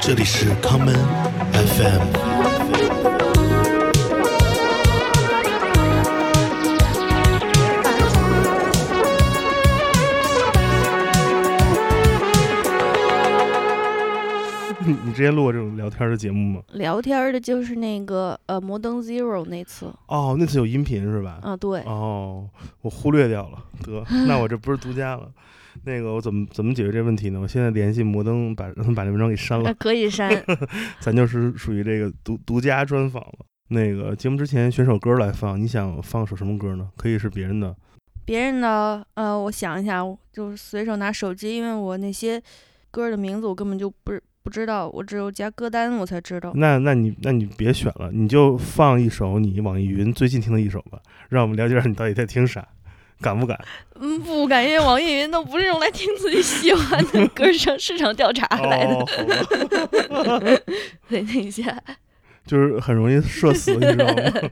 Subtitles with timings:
[0.00, 0.94] 这里是康门
[1.52, 3.10] FM。
[14.86, 16.62] 你 你之前录过这种聊天的节目吗？
[16.72, 21.38] 聊天儿的就是那个呃摩登 Zero 那次，哦，那次有音频是吧？
[21.42, 22.48] 啊对，哦，
[22.80, 25.28] 我忽略掉了，得，那我这不是独家了。
[25.84, 27.40] 那个我怎么怎么解决这问题呢？
[27.40, 30.30] 我现在联系摩登把让他 把这文章给删了呃，可以删，
[31.00, 33.46] 咱就是属于这个独独家专访了。
[33.68, 36.90] 那个节目之前选首歌来放，你想放首什么歌呢？
[36.96, 37.76] 可以是别人的，
[38.24, 42.42] 别人的呃，我想一下，我就是随手拿手机，因为我那些
[42.90, 46.50] 歌的名字我根本就不是不知道，我只有加歌单我才知道。
[46.56, 50.98] 那那你那你别选了，你就放一首你网易云最近听的一首吧，
[51.28, 52.66] 让我们了解下你到底在听啥，
[53.20, 53.58] 敢不敢？
[53.96, 58.94] 嗯，不敢，因为网易云都不是用来听自己喜欢的歌上 市场调查来的。
[58.94, 59.06] 哦，
[60.10, 60.40] 好吧，
[61.08, 61.82] 对， 等一下，
[62.46, 64.50] 就是很容易社死，你知道吗？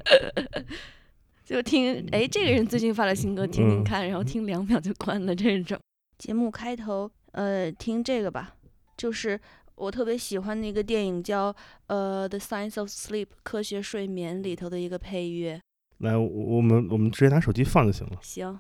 [1.45, 5.79] 就听，哎，这个人最近发了新歌，听听嗯看，然后听两秒就关了这种。
[6.19, 8.55] 节目开头，呃，听这个吧，
[8.99, 9.41] 就是
[9.77, 11.55] 我特别喜欢的一个电影叫
[11.87, 15.59] 呃《The Science of Sleep》科学睡眠里头的一个配乐。
[15.99, 18.19] 来，我们我们直接拿手机放就行了。
[18.23, 18.59] 行，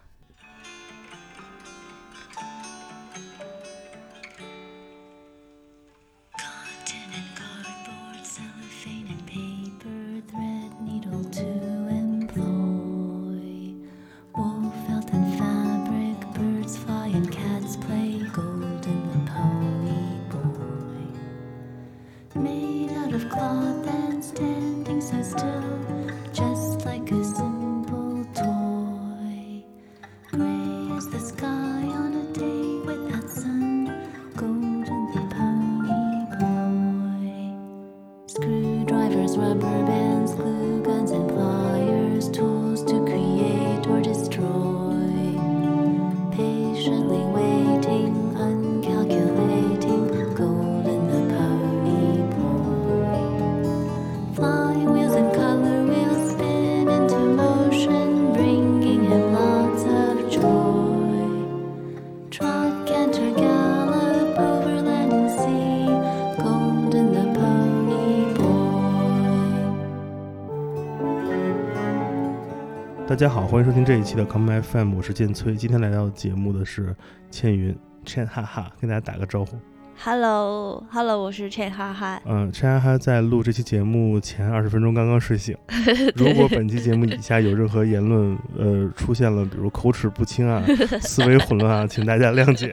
[73.18, 75.56] 家好，欢迎收听这一期的 Come FM，我是建崔。
[75.56, 76.94] 今天来到节目的是
[77.32, 79.58] 倩云，倩哈哈，跟大家打个招呼。
[79.96, 82.22] Hello，Hello，我是 Chen 哈哈。
[82.24, 85.56] 嗯，倩哈哈在录这期节目前二十分钟刚刚睡醒。
[86.14, 90.62] 如果本期节目以下有任何言论，呃，出现了比如口齿不清啊、
[91.02, 92.72] 思维混乱啊，请大家谅解。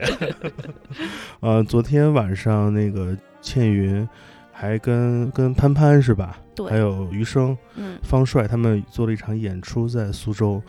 [1.42, 4.08] 呃，昨天晚上那个倩云
[4.58, 6.38] 还跟跟潘潘是吧？
[6.54, 10.62] 对还有余生、嗯，方帅他们做了一场演出在苏州。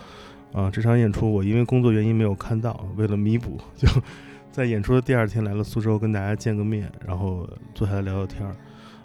[0.53, 3.87] 啊、这场演出我因为工作原因没有看到，为了弥补，就
[4.51, 8.55] 在演出的第二天来了苏州，跟大家见个面，然后坐下来聊聊天儿。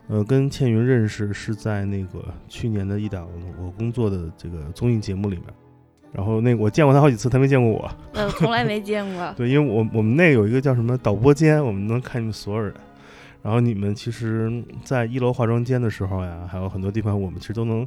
[0.09, 3.29] 呃，跟倩云认识是在那个去年的一档
[3.61, 5.45] 我工作的这个综艺节目里面，
[6.13, 7.91] 然后那个我见过他好几次，他没见过我。
[8.15, 9.33] 呃，从来没见过。
[9.37, 12.73] 对，因为我我们那有一个叫什么导播间，我们能看你们所有人。
[13.43, 17.87] 然后你们其实，在一楼化妆间的时候呀，还有很多地方，我们其实都能，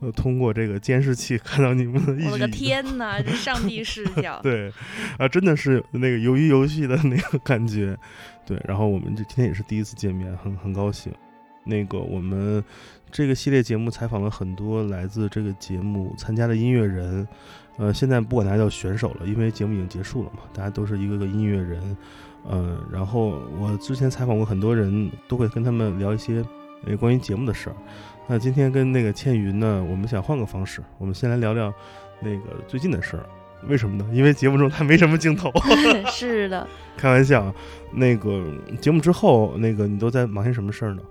[0.00, 2.46] 呃，通过这个监视器看到你们的一我的。
[2.48, 4.38] 天哪，这上帝视角。
[4.44, 4.70] 对，
[5.18, 7.96] 啊，真的是那个鱿鱼游戏的那个感觉。
[8.44, 11.10] 对，然后我们这今天也是第一次见面，很很高兴。
[11.64, 12.62] 那个我们
[13.10, 17.26] 这个系列节目采访了很多来自这个节目参加的音乐人，
[17.78, 21.96] 呃，现在不管大家叫选手了，因为节目已经结束了嘛，大家都是一个个音乐人。
[22.48, 26.44] 呃，然后我之前采访过很多人，都会跟他们聊一些
[26.84, 27.76] 呃关于节目的事儿。
[28.28, 31.72] 那今天跟那个倩云呢，我们想换个方式，我们先来聊聊
[32.20, 33.26] 那个最近的事儿。
[33.68, 34.06] 为什么呢？
[34.12, 35.50] 因为节目中他没什么镜头。
[36.12, 37.52] 是的，开玩笑，
[37.92, 38.44] 那个
[38.80, 41.02] 节目之后，那个你都在忙些什么事儿呢？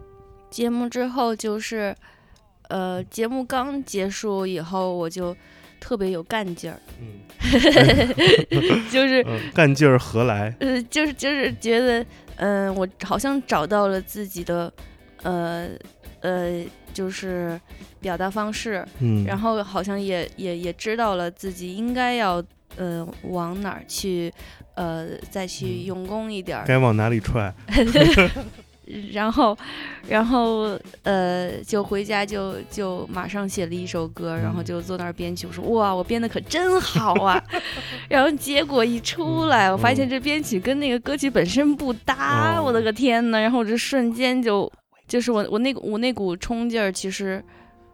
[0.49, 1.93] 节目之后就是，
[2.69, 5.35] 呃，节目刚结束以后，我就
[5.87, 7.21] 特别有干劲儿，嗯，
[8.89, 10.51] 就是嗯干劲儿何来？
[10.59, 12.03] 呃，就是就是觉得，
[12.37, 14.73] 嗯、我好像找到了自己的，
[15.21, 15.67] 呃
[16.21, 17.61] 呃，就是
[18.01, 22.43] 表达方式，嗯，然后好像也也也知道了自己应该要，
[22.77, 24.33] 呃，往哪儿去，
[24.73, 27.53] 呃，再去嗯用功一点儿，该往哪里踹？
[29.11, 29.57] 然后，
[30.07, 35.47] 然后呃，就回家就就马上写了一首歌，然后嗯就坐那儿编曲。
[35.47, 37.43] 我说哇，我编的可真好啊！
[38.09, 43.39] 然后结果一出来，我发现嗯这编曲跟那个歌曲本身不搭，哦我的个天呐！
[43.39, 44.71] 然后我这瞬间就
[45.07, 47.43] 就是我我那股我那股冲劲儿，其实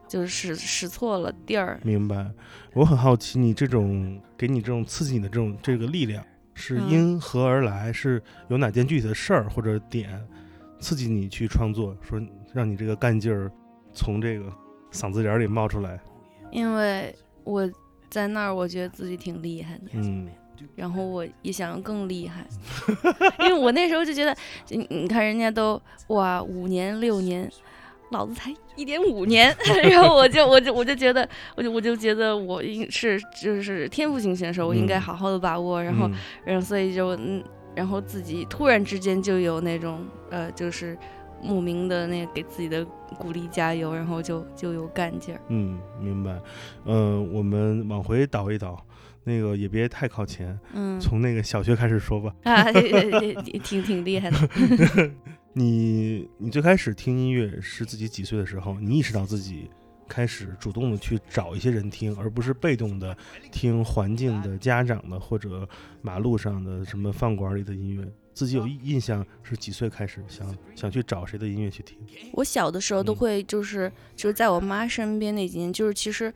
[0.08, 1.80] 就是使使错了地儿。
[1.84, 2.28] 明白。
[2.74, 6.24] 我很好奇，你这种给你这种刺激你的这种这个力量，
[6.54, 7.92] 是嗯因何而来？
[7.92, 10.10] 是有哪件具体的事儿或者点
[10.82, 12.20] 刺激你去创作，说
[12.54, 13.50] 让你这个干劲儿
[13.94, 14.52] 从这个
[14.92, 15.98] 嗓子眼儿里冒出来？
[16.52, 17.70] 因为我
[18.10, 19.84] 在那儿，我觉得自己挺厉害的。
[19.94, 20.28] 嗯。
[20.76, 22.46] 然后我也想更厉害，
[23.40, 24.36] 因为我那时候就觉得，
[24.70, 27.50] 你你看人家都哇五年六年，
[28.12, 29.56] 老子才一点五年，
[29.90, 35.02] 然后我就我就我就觉得，我就我就觉得我应是就是天赋型选手，我应该嗯。
[35.02, 36.14] 好好的把握，然后嗯。
[36.46, 37.44] 然后所以就嗯，
[37.76, 40.98] 然后自己突然之间就有那种呃就是
[41.42, 42.86] 莫名的那个给自己的
[43.18, 46.40] 鼓励加油，然后就就有干劲儿，嗯，明白。
[46.86, 48.86] 嗯、我们往回倒一倒，
[49.24, 52.34] 那个也别太靠前，嗯从那个小学开始说吧。
[52.44, 54.38] 啊，也也也挺挺厉害的，
[55.54, 58.80] 你你最开始听音乐是自己几岁的时候？
[58.80, 59.70] 你意识到自己
[60.12, 63.16] 开始主动的去找一些人听，而不是被动的
[63.50, 65.66] 听环境的、家长的或者
[66.02, 68.06] 马路上的什么饭馆里的音乐。
[68.34, 71.98] 自己有印象是几岁开始想想去找谁的音乐去听？
[72.34, 76.34] 我小的时候都会就是就是在我妈身边那几年，就是其实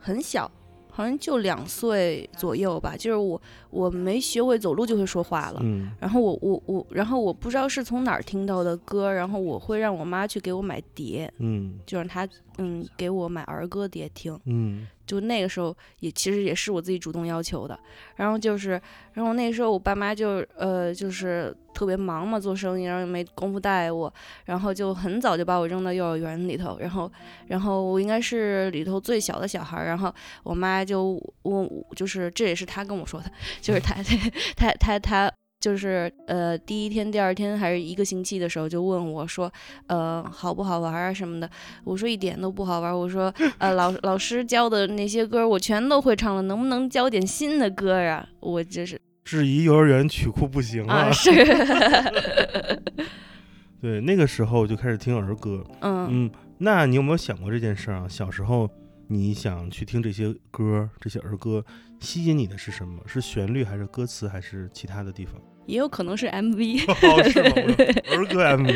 [0.00, 0.50] 很小，
[0.94, 3.40] 好像就两岁左右吧，就是我
[3.70, 5.60] 我没学会走路就会说话了。
[5.62, 12.28] 嗯然后我我我，然后我不知道是从哪儿听到的歌，然后我会让我妈去给我买碟，嗯就让她
[12.58, 14.38] 嗯给我买儿歌碟听。
[14.44, 17.78] 嗯就那个时候也其实也是我自己主动要求的，
[18.16, 18.80] 然后就是，
[19.12, 24.12] 然后那时候我爸妈就呃就是特别忙嘛，做生意，然后也没工夫带我，
[24.46, 27.12] 然后就很早就把我扔到幼儿园里头，然后
[27.48, 33.30] 然后我应该是里头最小的小孩，然后我妈就我，就是这也是她跟我说的，
[33.60, 33.96] 就是她
[34.56, 35.32] 她她 她。
[35.62, 39.50] 就是呃，第一天、第二天还是一个星期的时候，就问我说，
[39.86, 41.48] 呃，好不好玩啊什么的。
[41.84, 42.92] 我说一点都不好玩。
[42.92, 48.28] 我说，呃，老老师教的那些歌我全都会唱了，能不能教点新的歌啊？
[48.40, 51.30] 我就是质疑幼儿园曲库不行啊， 是，
[53.80, 55.64] 对，那个时候就开始听儿歌。
[55.80, 58.08] 嗯嗯，那你有没有想过这件事儿啊？
[58.08, 58.68] 小时候
[59.06, 61.64] 你想去听这些歌，这些儿歌，
[62.00, 63.00] 吸引你的是什么？
[63.06, 65.40] 是旋律，还是歌词，还是其他的地方？
[65.66, 66.84] 也有可能是 MV。
[68.16, 68.72] 儿歌 MV。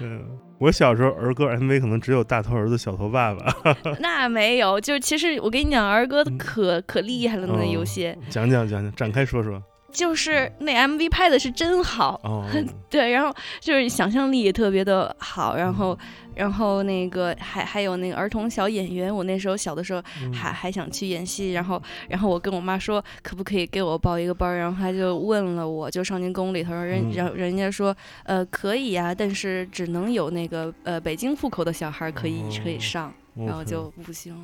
[0.00, 0.20] 嗯，
[0.58, 3.54] 我小时候儿歌 MV 可能只有大头儿子小头爸爸。
[4.00, 9.62] 那没有，就是其实我跟你讲，儿歌嗯可可厉害了呢，哦有些讲讲讲讲，展开说说。
[9.92, 12.44] 就是那 MV 拍的是真好，哦，
[12.90, 15.96] 对，然后就是想象力也特别的好，然后
[16.34, 20.32] 然后那个还还有那个儿童小演员，我那时候小的时候嗯。
[20.32, 27.36] 还还想去演戏，然后然后我跟我妈说可不可以给我报一个班儿，然后她就问了我，就少年宫里头人嗯。
[27.36, 27.94] 人家说
[28.24, 34.34] 呃可以呀、但是只能有那个呃北京户口的小孩儿可以可以哦上，然后就不行，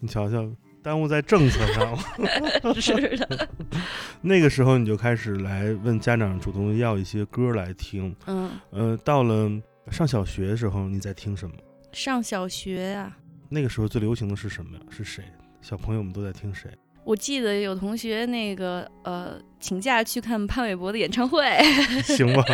[0.00, 0.44] 你瞧瞧，
[0.82, 2.74] 耽误在政策上了。
[2.80, 3.48] 是的，
[4.20, 8.14] 那个时候你就开始来问家长主动要一些歌来听。
[8.26, 9.50] 嗯，呃，到了
[9.90, 11.54] 上小学的时候，你在听什么？
[11.92, 13.16] 上小学呀、
[13.48, 14.82] 那个时候最流行的是什么呀？
[14.90, 15.24] 是谁？
[15.60, 16.70] 小朋友们都在听谁？
[17.02, 21.42] 我记得有同学那个呃请假去看潘玮柏的演唱会，
[22.04, 22.44] 行吧，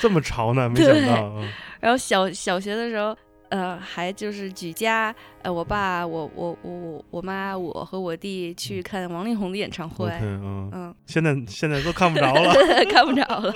[0.00, 0.68] 这么潮呢？
[0.68, 1.48] 没想到啊。
[1.80, 3.16] 然后小小学的时候，
[3.50, 10.10] 呃，还就是举家，呃，我爸、我、我、我、我、我妈、我和我弟去看王力宏的演唱会。
[10.20, 12.52] 嗯，嗯，现在现在都看不着了。
[12.92, 13.54] 看不着了，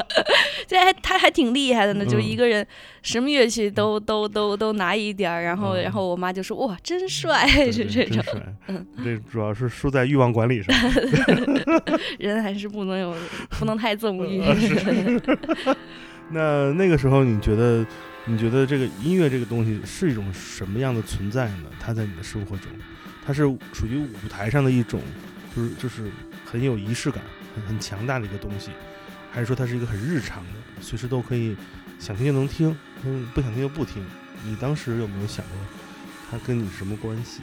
[0.67, 2.67] 这还他还挺厉害的呢，就嗯一个人
[3.03, 8.25] 什么乐器都都都都拿一点儿，然后嗯然后我妈就说哇真帅，对 是这种
[9.05, 10.75] 这主要是输在欲望管理上。
[12.19, 13.15] 人还是不能有
[13.59, 14.43] 不能太纵欲。
[16.31, 17.85] 那那个时候，你觉得
[18.25, 21.69] 你觉得这个音乐这个东西是一种什么样的存在呢？
[21.81, 22.71] 它在你的生活中，
[23.27, 25.01] 它是属于舞台上的一种，
[25.57, 26.11] 就是就是
[26.45, 27.23] 很有仪式感、
[27.55, 28.71] 很很强大的一个东西，
[29.33, 31.57] 还是说它是一个很日常的，随时都可以
[31.99, 34.05] 想听就能听，嗯，不想听就不听？
[34.45, 35.57] 你当时有没有想过
[36.31, 37.41] 它跟你什么关系？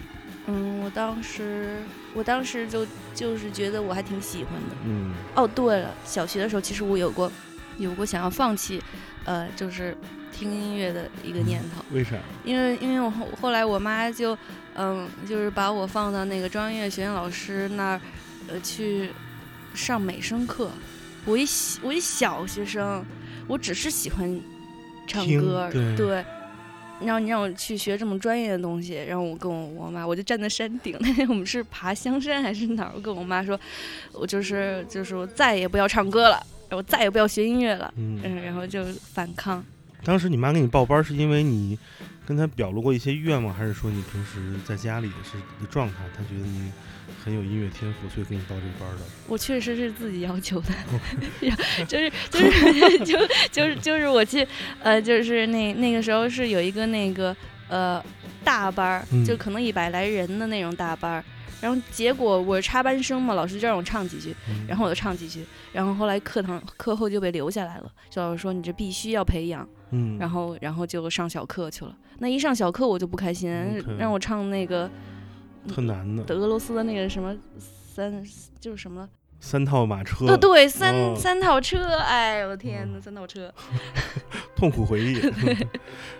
[0.47, 1.77] 嗯，我当时
[2.13, 4.75] 我当时就就是觉得我还挺喜欢的。
[4.85, 7.31] 嗯哦，对了，小学的时候其实我有过
[7.77, 8.81] 有过想要放弃，
[9.25, 9.95] 呃，就是
[10.39, 12.15] 听音乐的一个念头，为啥？
[12.45, 14.37] 因为因为我后后来我妈就
[14.75, 18.01] 嗯，就是把我放到那个中央音乐学院老师那儿，
[18.47, 19.09] 呃，去
[19.73, 20.71] 上美声课。
[21.25, 23.03] 我一小我一小学生，
[23.47, 24.39] 我只是喜欢
[25.05, 26.25] 唱歌，对对。
[27.01, 32.91] 然后你让我去学这么专业的东西，然后我跟我我妈，我就站在山顶，那 天我们是爬香山还是哪儿？
[32.95, 33.59] 我跟我妈说，
[34.13, 36.41] 我就是就是我再也不要唱歌了，
[36.71, 39.63] 我再也不要学音乐了，嗯，嗯，然后就反抗。
[40.03, 41.77] 当时你妈给你报班，是因为你
[42.25, 46.71] 跟她表露过一些愿望，还是说你平时在家里是一个状态，她觉得你
[47.23, 49.03] 很有音乐天赋，所以给你报这个班的？
[49.27, 50.73] 我确实是自己要求的，
[51.85, 53.17] 就是就是就
[53.51, 54.47] 就是就是我去
[54.81, 57.35] 呃，就是那那个时候是有一个那个
[57.67, 58.03] 呃
[58.43, 61.23] 大班儿，嗯就可能一百来人的那种大班儿。
[61.61, 71.95] 然后结果我是插班生嘛，老师就让我唱几句，嗯然后我就唱几句，然后后来课堂课后就被留下来了，就老师说你这必须要培养，嗯，然后然后就上小课去了。
[72.19, 73.49] 那一上小课我就不开心
[73.97, 74.89] 让我唱那个
[75.67, 78.23] 特难的俄罗斯的那个什么三
[78.59, 79.07] 就是什么
[79.39, 83.53] 三套马车，哦，对，三、哦三套车，哎，我天呐，三套车，
[84.55, 85.17] 痛苦回忆。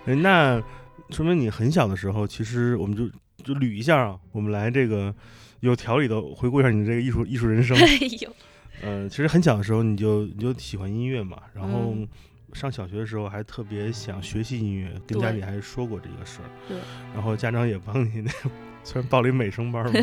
[0.06, 0.62] 哎 那
[1.10, 3.08] 说明你很小的时候，其实我们就
[3.44, 5.14] 就捋一下啊，我们来这个
[5.60, 7.76] 有条理的回顾一下你这个艺术艺术人生。
[7.78, 7.86] 哎
[8.22, 8.34] 呦，
[8.82, 12.08] 呃，其实很小的时候你就你就喜欢音乐嘛，然后嗯
[12.54, 16.50] 上小学的时候还特别想学习音乐，跟家里还说过这个事儿。
[16.68, 16.78] 对，
[17.14, 18.52] 然后家长也帮你那个，
[18.84, 20.00] 虽然报了一美声班嘛，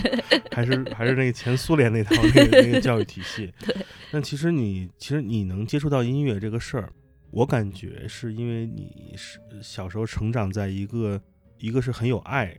[0.52, 3.52] 还是还是那个前苏联那套那个那个教育体系。
[3.60, 3.76] 对。
[4.12, 6.92] 但其实你其实你能接触到音乐这个事儿，
[7.30, 11.20] 我感觉是因为你是小时候成长在一个
[11.58, 12.56] 一个是很有爱，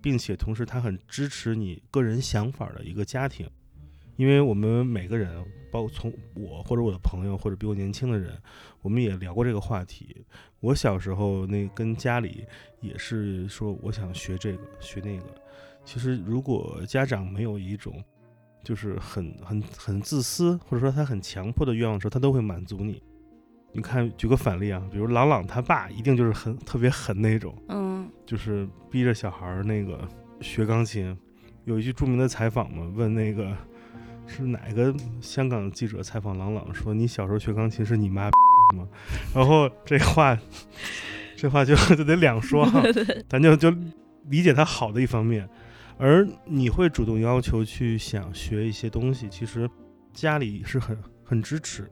[0.00, 3.48] 并且同时他很支持你个人想法的一个家庭。
[4.16, 5.44] 因为我们每个人，
[5.76, 8.34] 包括从我或者我的朋友或者比我年轻的人，
[8.80, 10.24] 我们也聊过这个话题。
[10.60, 12.46] 我小时候那跟家里
[12.80, 15.24] 也是说，我想学这个学那个。
[15.84, 18.02] 其实如果家长没有一种
[18.64, 23.02] 就是很很很自私，或者说他很强迫的愿望的时候，他都会满足你。
[23.72, 30.08] 你看，举个反例啊，比如朗朗他爸一定就是很特别狠那种，嗯，就是逼着小孩儿那个
[30.40, 31.14] 学钢琴。
[31.64, 33.54] 有一句著名的采访嘛，问那个
[34.26, 38.30] 是哪个香港记者采访郎朗说：“你小时候学钢琴是你妈
[38.76, 38.88] 吗？”
[39.34, 40.38] 然后这话，
[41.36, 42.82] 这话就 就得两说哈，
[43.28, 43.70] 咱就就
[44.28, 45.48] 理解他好的一方面，
[45.96, 49.70] 而你会主动要求去想学一些东西，其实
[50.12, 51.88] 家里是很很支持，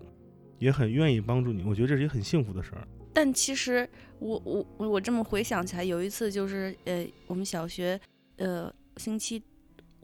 [0.58, 1.62] 也很愿意帮助你。
[1.62, 2.86] 我觉得这是一个很幸福的事儿。
[3.12, 3.88] 但其实
[4.18, 7.98] 我我我我这么回想起来，有一次就是呃，我们小学
[8.38, 9.40] 呃星期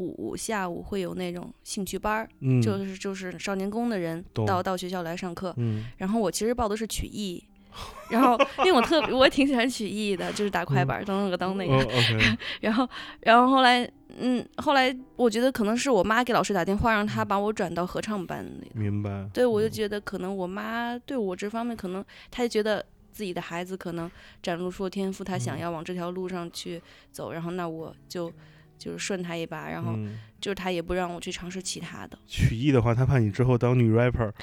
[0.07, 7.45] 五下午会有那种兴趣班儿，嗯，就是就是少年宫的人到到学校来上课，嗯然后我其实报的是曲艺。
[8.11, 11.89] 然后，因为我特别，我也挺喜欢曲艺的，就是打快板儿、噔噔个噔那个。
[12.61, 12.89] 然后，
[13.21, 13.89] 然后后来，
[14.19, 18.73] 嗯，后来我觉得可能是我妈给老师打电话，让他把我转到合唱班里。
[18.75, 19.25] 明白。
[19.33, 24.11] 对，我就嗯觉得可能我妈对我这方面，可能她就觉得自己的孩子可能
[24.43, 28.33] 展露出了天赋，她想嗯要往这条路上去走，然后那我就
[28.81, 32.19] 就是顺他一把，然后嗯就是他也不让我去尝试其他的。
[32.27, 34.33] 曲艺的话，他怕你之后当女 rapper。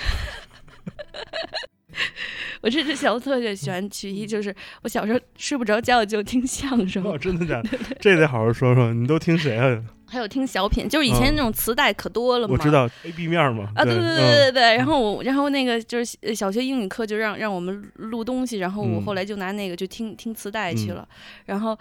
[2.61, 7.77] 我这只小时候特别喜欢曲艺，就是我小时候睡不着觉就听相声，哦， 真的假的？
[7.99, 8.93] 这得好好说说。
[8.93, 9.83] 你都听谁啊？
[10.09, 12.55] 还有听小品，就是以前嗯那种磁带可多了嘛。
[12.57, 13.69] 我知道 A B 面嘛。
[13.75, 21.07] 啊，对对对嗯对对对，然后我，然后那个就是呃小学英语课就让让我们录东西，然后我嗯后来就拿那个就听听磁带去嗯了，
[21.45, 21.77] 然后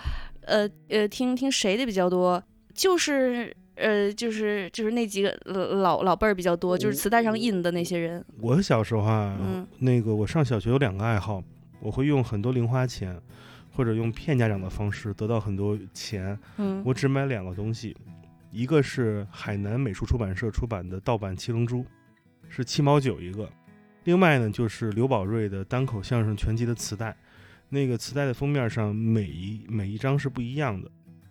[0.47, 2.43] 呃呃听听谁的比较多，
[2.75, 11.43] 就是呃就是就是那几个呃老老辈儿比较多，就是磁带上印的那些人，我小时候啊，嗯那个我上小学有两个爱好，
[11.81, 13.21] 我会用很多零花钱，
[13.73, 16.39] 或者用骗家长的方式得到很多钱。
[16.57, 17.95] 嗯，我只买两个东西，
[18.51, 21.81] 一个是海南美术出版社出版的盗版《七龙珠》，
[22.49, 23.45] 是七毛九一个；
[24.05, 27.15] 另外呢，就是刘宝瑞的单口相声全集的磁带。
[27.69, 30.91] 那个磁带的封面上每一每一张是不一样的，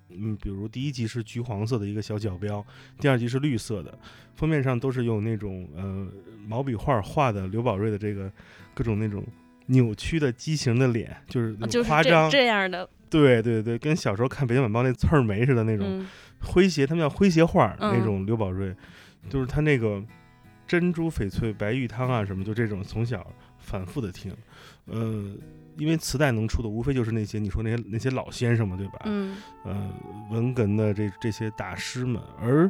[0.09, 2.65] 嗯，比如第一集是橘黄色的一个小角标，
[2.99, 3.97] 第二集是绿色的，
[4.35, 6.07] 封面上都是用那种呃
[6.47, 8.31] 毛笔画画的刘宝瑞的这个
[8.73, 9.25] 各种那种
[9.67, 16.07] 扭曲的畸形的脸，就是夸张，这样的，对对对，跟小时候看《北京晚报》那刺儿梅似的那种嗯
[16.41, 18.75] 诙谐，他们叫诙谐画那种刘宝瑞，
[19.29, 20.03] 就是他那个
[20.67, 23.25] 珍珠翡翠白玉汤啊什么，就这种从小
[23.57, 24.35] 反复的听，
[24.85, 25.31] 呃，
[25.77, 28.99] 因为磁带能出的无非就是那些你说那些那些老先生嘛，对吧？
[29.05, 29.89] 嗯呃，
[30.29, 32.69] 文哏的这这些大师们，而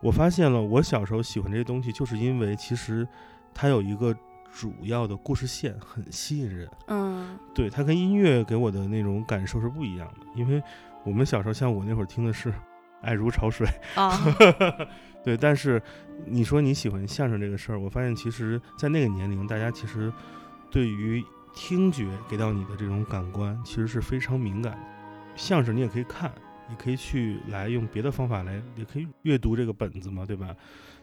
[0.00, 3.06] 我发现了，我小时候喜欢这些东西，就是因为其实
[3.54, 4.14] 它有一个
[4.52, 6.68] 主要的故事线，很吸引人。
[6.88, 10.62] 嗯对，它跟音乐给我的那种感受是不一样的，因为
[11.04, 12.50] 我们小时候像我那会儿听的是
[13.00, 13.66] 《爱如潮水》，
[14.00, 14.16] 啊，
[15.24, 15.80] 对，但是
[16.26, 20.12] 你说你喜欢相声这个事儿，我发现其实，在那个年龄，大家其实
[20.70, 24.78] 对于听觉给到你的这种感官，其实是非常敏感的。
[25.36, 26.32] 相声你也可以看，
[26.70, 30.54] 也可以去来用别的方法来，也可以阅读这个本子嘛，对吧？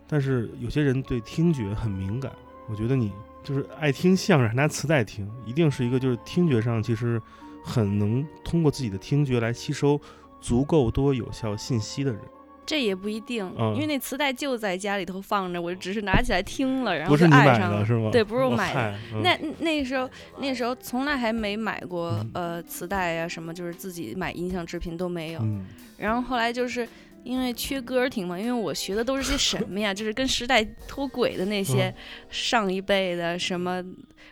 [0.07, 2.31] 但是有些人对听觉很敏感，
[2.67, 3.11] 我觉得你
[3.43, 7.21] 就是爱听相声，还拿磁带听，一定是一个就是听觉上其实
[7.63, 9.99] 很能通过自己的听觉来吸收
[10.41, 12.21] 足够多有效信息的人。
[12.69, 17.79] 这也不一定，嗯因为那磁带就在家里头放着，我只是拿起来听了，然后就爱上了。
[17.79, 18.11] 的是吗？
[18.11, 20.07] 对不是我哦买的嗯那那时候
[20.37, 25.39] 那时候从来还没买过、嗯呃磁带呀、什么，就是自己买音像制品都没有。
[25.41, 25.65] 嗯
[25.97, 26.87] 然后后来就是
[27.23, 29.91] 因为缺歌听嘛，因为我学的都是些什么呀？
[29.91, 31.95] 就是跟时代脱轨的那些嗯
[32.29, 33.83] 上一辈的什么，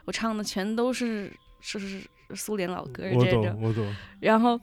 [0.06, 3.60] 我唱的全都是是是是苏联老歌我懂这种。
[3.64, 4.60] 我懂，然后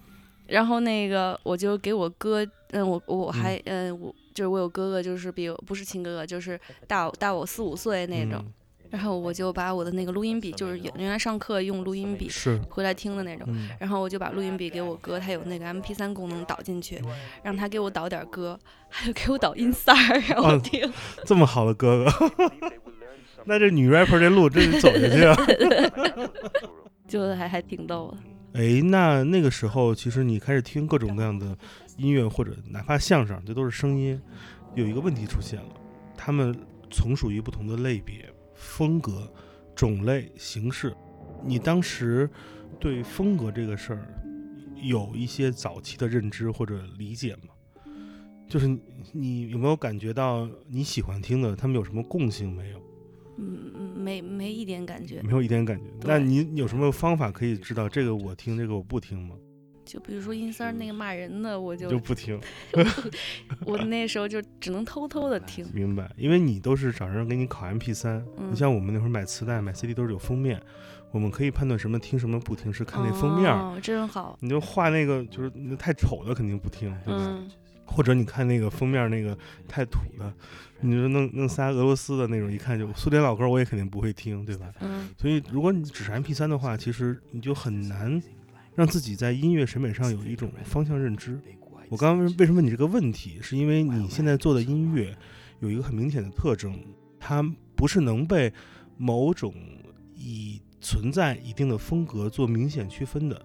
[0.46, 8.34] 然后那个我就给我哥，嗯，我我还嗯、呃我就是我有哥哥，就是比我不是亲哥哥，就是大我大我四五岁那种。
[8.34, 8.52] 嗯
[8.90, 13.44] 然后我就把我的那个录音笔，就是原原来上课用录音笔是，回来听的那种。
[13.48, 17.02] 嗯然后我就把录音笔给我哥，他有那个 M P 三功能导进去，
[17.42, 18.56] 让他给我导点歌，
[18.88, 20.88] 还有给我导音色儿让我哦听。
[21.26, 22.30] 这么好的哥哥，
[23.46, 25.36] 那这女 rapper 这路真是走下去啊！
[27.08, 28.33] 就还还挺逗的。
[28.54, 31.58] 哎，那那个时候，其实你开始听各种各样的
[31.96, 34.20] 音乐，或者哪怕相声，这都是声音。
[34.76, 35.70] 有一个问题出现了，
[36.16, 36.56] 他们
[36.88, 39.28] 从属于不同的类别、风格、
[39.74, 40.94] 种类、形式。
[41.44, 42.30] 你当时
[42.78, 44.14] 对风格这个事儿
[44.80, 47.48] 有一些早期的认知或者理解吗？
[48.48, 48.68] 就是
[49.10, 52.78] 你有没有感觉到你喜欢听的，他们有什么共性没有？
[53.36, 53.72] 嗯
[54.04, 55.22] 没没一点感觉。
[55.22, 55.84] 没有一点感觉。
[56.02, 59.34] 那你有什么方法可以知道这个我听，这个我不听吗？
[59.84, 62.40] 就比如说音三那个骂人的，我就就不听，
[63.66, 65.66] 我那时候就只能偷偷的 听。
[65.74, 66.10] 明白？
[66.16, 70.60] 因为你都是找人给你拷 MP 三嗯你像我们那会儿买磁带、买 CD 都是有封面，
[71.10, 73.52] 我们可以判断什么听什么不听，是看那封面。
[73.52, 74.38] 哦，真好。
[74.40, 77.20] 你就画那个就是那太丑的肯定不听，对吧？
[77.22, 77.50] 嗯，
[77.84, 79.36] 或者你看那个封面那个
[79.68, 80.32] 太土的，
[80.80, 84.72] 你说弄弄仨俄罗斯的那种，一看就苏联老歌，我也肯定不会听，对吧？
[84.80, 88.20] 嗯，所以，如果你只是 MP 3的话，其实你就很难
[88.74, 91.40] 让自己在音乐审美上有一种方向认知。
[91.90, 95.16] 我刚刚为什么问你这个问题，是因为你现在做的音乐
[95.60, 96.76] 有一个很明显的特征，
[97.20, 97.42] 它
[97.76, 98.52] 不是能被
[98.96, 99.54] 某种
[100.16, 103.40] 以存在一定的风格做明显区分的。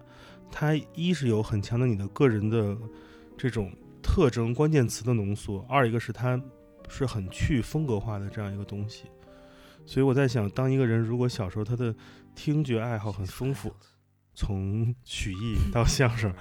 [0.50, 2.76] 它一是有很强的你的个人的
[3.36, 3.70] 这种
[4.02, 6.40] 特征、关键词的浓缩；二一个是它
[6.88, 9.04] 是很去风格化的这样一个东西。
[9.86, 11.94] 所以我在想，当一个人如果小时候他的
[12.34, 13.72] 听觉爱好很丰富，
[14.34, 16.32] 从曲艺到相声，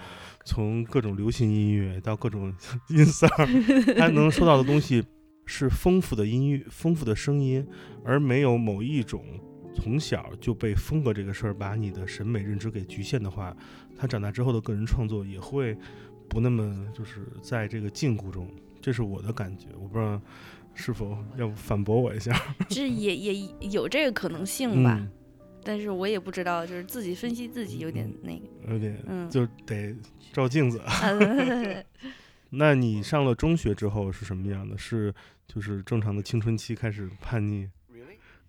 [0.46, 2.54] 从各种流行音乐到各种
[2.90, 3.28] 音色，
[3.98, 5.04] 他能收到的东西
[5.46, 7.66] 是丰富的音乐、丰富的声音，
[8.04, 9.24] 而没有某一种
[9.74, 13.56] 从小就被风格这个事儿把你的审美认知给局限的话，
[13.98, 15.76] 他长大之后的个人创作也会
[16.30, 18.48] 不那么就是在这个禁锢中。
[18.82, 20.22] 这是我的感觉，我不知道
[20.74, 22.34] 是否要反驳我一下。
[22.70, 25.12] 这也也有这个可能性吧，嗯，
[25.64, 29.94] 但是我也不知道，就是自己分析自己有点那个，有点嗯，就得
[30.32, 30.80] 照镜子。
[30.80, 30.94] 啊
[32.52, 34.78] 那你上了中学之后是什么样的？
[34.78, 35.14] 是
[35.46, 37.68] 就是正常的青春期开始叛逆，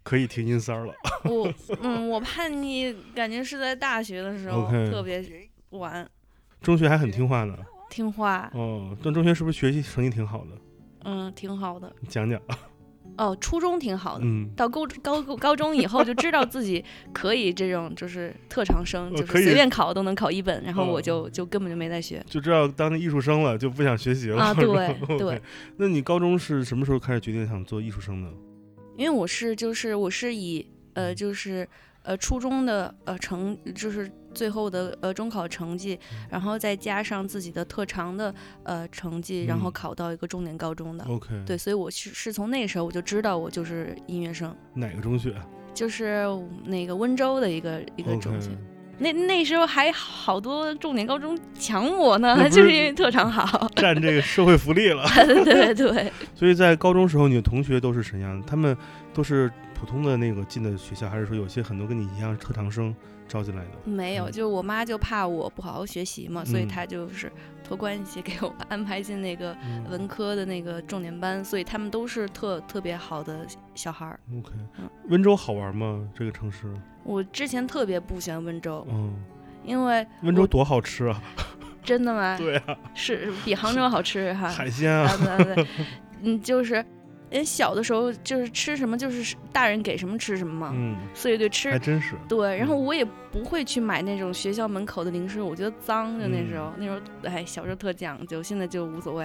[0.04, 0.94] 可以听音三儿了。
[1.24, 5.22] 我嗯，我叛逆感觉是在大学的时候特别
[5.70, 6.08] 晚，
[6.60, 7.56] 中学还很听话呢。
[7.90, 10.50] 听话，哦，但中学是不是学习成绩挺好的？
[11.04, 11.92] 嗯，挺好的。
[12.00, 12.40] 你讲讲。
[13.16, 24.42] 哦，初中挺好的，嗯，到高高高中以后就知道自己可以这种就是特长生，就是随便考都能考一本，然后我哦就就根本就没再学就知道当艺术生了，就不想学习了。
[24.42, 24.54] 啊。
[24.54, 25.42] 对 对，
[25.76, 28.30] 那你高中是什么时候开始决定想做艺术生的？
[28.96, 31.68] 因为我是就是我是以呃就是
[32.02, 41.04] 呃初中的呃成就是最后的呃中考成绩，然后再加上自己的特长的呃成绩，然后嗯考到一个重点高中的。
[41.04, 45.34] OK，对，所以我是是从那时候我就知道我就是音乐生，哪个中学
[45.74, 46.26] 就是
[46.64, 48.50] 那个温州的一个一个中学。
[49.02, 53.66] 那那时候还好多重点高中抢我呢就是是因为特长好。
[53.74, 55.06] 占这个社会福利了。
[55.24, 58.46] 对对对，所以在高中时候，你的同学都是什么样的？
[58.46, 58.76] 他们
[59.14, 62.94] 都是普通的那个进的学校，还是说有些很多跟你一样特长生
[63.30, 63.70] 招进来的？
[63.90, 67.30] 没有，嗯就我妈就怕我不好好学习嘛，所以嗯她就是
[67.62, 74.18] 托关系给我安排进那个嗯文科的那个重点班，所以他们都是特特别好的小孩儿。
[74.36, 76.06] OK，嗯温州好玩吗？
[76.14, 76.66] 这个城市？
[77.04, 79.14] 我之前特别不喜欢温州，嗯，
[79.64, 81.22] 因为温州多好吃啊！
[81.82, 82.36] 真的吗？
[82.36, 84.48] 对啊，是比杭州好吃哈。
[84.48, 85.66] 海鲜啊，啊对对对，
[86.22, 86.84] 嗯，就是
[87.30, 92.16] 人小的时候就是吃什么就是大人给什么吃什么嘛，嗯，所以对吃还真是。
[92.28, 96.18] 对，然后嗯我也不会去买那种学校门口的零食，我觉得脏。
[96.18, 99.24] 就那时候，嗯那时候哎，小时候特讲究，现在就无所谓。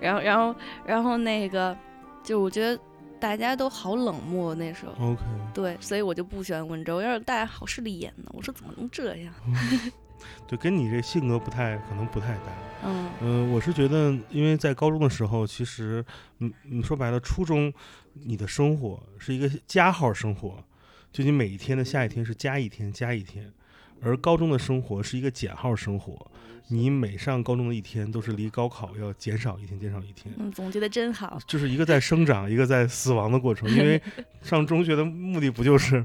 [0.00, 0.54] 然后，然后，
[0.86, 1.76] 然后那个，
[2.22, 2.80] 就我觉得
[3.20, 4.92] 大家都好冷漠那时候。
[5.12, 5.20] OK，
[5.52, 9.32] 对，所以我就不喜欢温州，要是大家好势利眼呢，我说怎么能这样？
[10.46, 12.52] 对，跟你这性格不太可能不太搭。
[12.84, 16.04] 嗯嗯、我是觉得，因为在高中的时候，其实，
[16.38, 17.72] 嗯嗯，说白了，初中
[18.14, 20.64] 你的生活是一个加号生活，
[21.12, 23.52] 就你每一天的下一天是加一天加一天，
[24.00, 26.30] 而高中的生活是一个减号生活，
[26.72, 30.34] 你每上高中的一天都是离高考要减少一天，减少一天。
[30.38, 31.38] 嗯，总结的真好。
[31.46, 33.70] 就是一个在生长，一个在死亡的过程。
[33.70, 34.00] 因为
[34.42, 36.04] 上中学的目的不就是，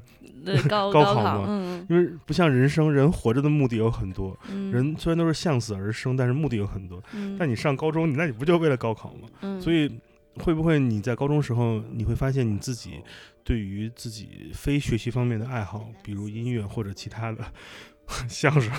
[0.67, 4.37] 高高考考，嘛嗯因为不像人生，人活着的目的有很多。
[4.51, 7.01] 嗯，人虽然都是向死而生，但是目的有很多。
[7.13, 9.29] 嗯，但你上高中，你那你不就为了高考吗？
[9.41, 9.89] 嗯，所以
[10.35, 12.99] 会不会你在高中时候，你会发现你自己
[13.43, 17.43] 对于自己非学习方面的爱好，比如音乐或者其他的
[18.27, 18.71] 相声，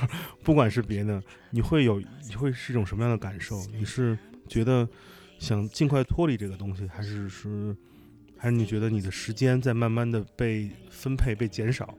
[0.43, 3.63] 不管是别的，你会有你会是一种什么样的感受？
[3.73, 4.89] 你是觉得
[5.39, 7.77] 想尽快脱离这个东西，还是是
[8.37, 11.95] 还是你觉得你的时间在慢慢的被分配被减少？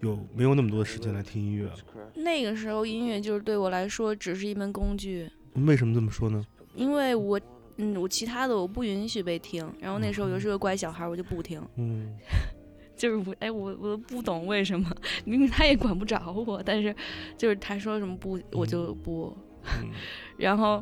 [0.00, 1.70] 有没有那么多的时间来听音乐？
[2.14, 6.44] 那个时候音乐就是对我来说只是一门工具，为什么这么说呢？
[6.74, 7.40] 因为我。
[7.78, 11.58] 嗯，我其他的我不允许被听，然后那时候又是个乖小孩，我就不听。
[11.76, 12.14] 嗯
[13.02, 14.88] 就是我，哎，我我不懂为什么，
[15.24, 16.94] 明明他也管不着我，但是
[17.36, 19.36] 就是他说什么不，我就不。
[19.82, 19.90] 嗯
[20.38, 20.80] 然后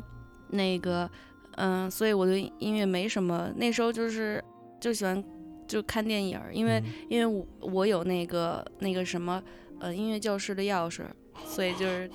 [0.49, 1.09] 那个，
[1.55, 3.51] 嗯、所以我对音乐没什么。
[3.55, 4.43] 那时候就是
[4.79, 5.23] 就喜欢
[5.67, 9.41] 就看电影儿，因为、嗯因为我我有那个那个什么
[9.79, 11.01] 呃音乐教室的钥匙，
[11.43, 12.07] 所以就是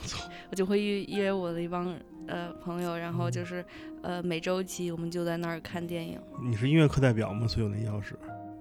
[0.53, 1.93] 我就会约约我的一帮
[2.29, 3.65] 呃朋友，然后就是
[4.03, 6.21] 呃每周几我们就在那儿看电影。
[6.41, 7.49] 你是音乐课代表吗？
[7.49, 8.15] 所以有那钥匙，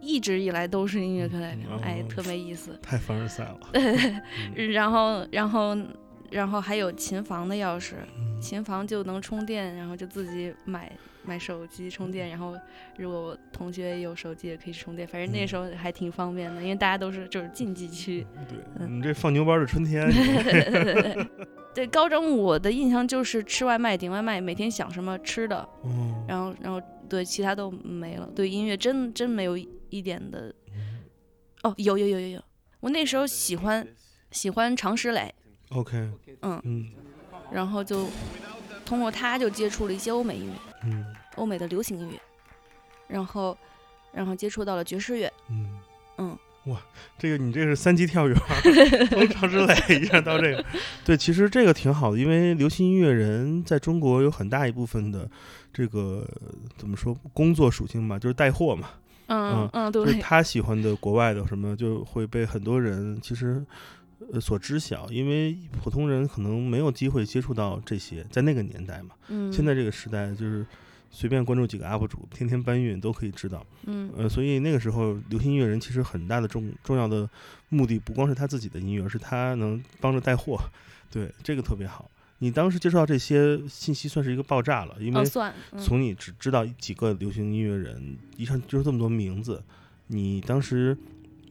[0.05, 2.77] 一直以来都是音乐课代表，哎，哦特没意思。
[2.81, 3.59] 太凡尔赛了。
[4.55, 5.75] 嗯 然后，然后，
[6.31, 10.91] 然后还有琴房的钥匙，嗯琴房就能充电，然后就自己买
[11.23, 12.55] 买手机充电，然后
[12.97, 18.25] 如果我同学也有手机也可以充电，反正那嗯时候还挺方便的，因为大家都是就是竞技区。
[18.47, 20.07] 对嗯你这放牛班的春天，
[21.73, 29.57] 对，高中我的印象就是吃外卖、点外卖，每天想什么吃的，哦，然后然后对其他都没了，对音乐真真没有
[29.97, 30.53] 一点的。
[31.63, 32.43] 哦，有有有有有，
[32.79, 33.87] 我那时候喜欢
[34.31, 35.33] 喜欢常石磊
[35.69, 35.97] ，OK，
[36.41, 36.61] 嗯。
[36.63, 36.91] 嗯。
[37.51, 38.07] 然后就
[38.85, 40.53] 通过他就接触了一些欧美音乐，
[40.83, 41.05] 嗯。
[41.35, 42.19] 欧美的流行音乐，
[43.07, 43.57] 然后
[44.13, 45.79] 然后接触到了爵士乐，嗯。
[46.17, 46.81] 嗯，哇，
[47.17, 48.61] 这个你这是三级跳跃儿，
[49.09, 50.65] 从常石磊一下到这个，
[51.03, 55.29] 对，其实这个挺好的，因为流行音乐人在中国有很大一部分的
[55.73, 56.25] 这个
[56.77, 58.91] 怎么说工作属性吧，就是带货嘛，
[59.27, 63.63] 嗯嗯，就是对，他喜欢的国外的什么，就会被很多人其实
[64.31, 69.15] 呃所知晓，因为普通人可能没有机会接触到这些，在那个年代嘛。
[69.29, 70.65] 嗯，现在这个时代，就是
[71.09, 73.65] 随便关注几个 UP 主，天天搬运都可以知道。
[73.85, 77.29] 嗯呃，所以那个时候，流行音乐人其实很大的重重要的
[77.69, 80.59] 目的，不光是他自己的音乐，而是他能帮着带货。
[81.11, 82.09] 对，这个特别好。
[82.39, 85.23] 你当时接触到这些信息，算是一个爆炸了，因为
[85.79, 89.63] 从你只知道几个流行音乐人，一上就是这么多名字，
[90.07, 90.97] 你当时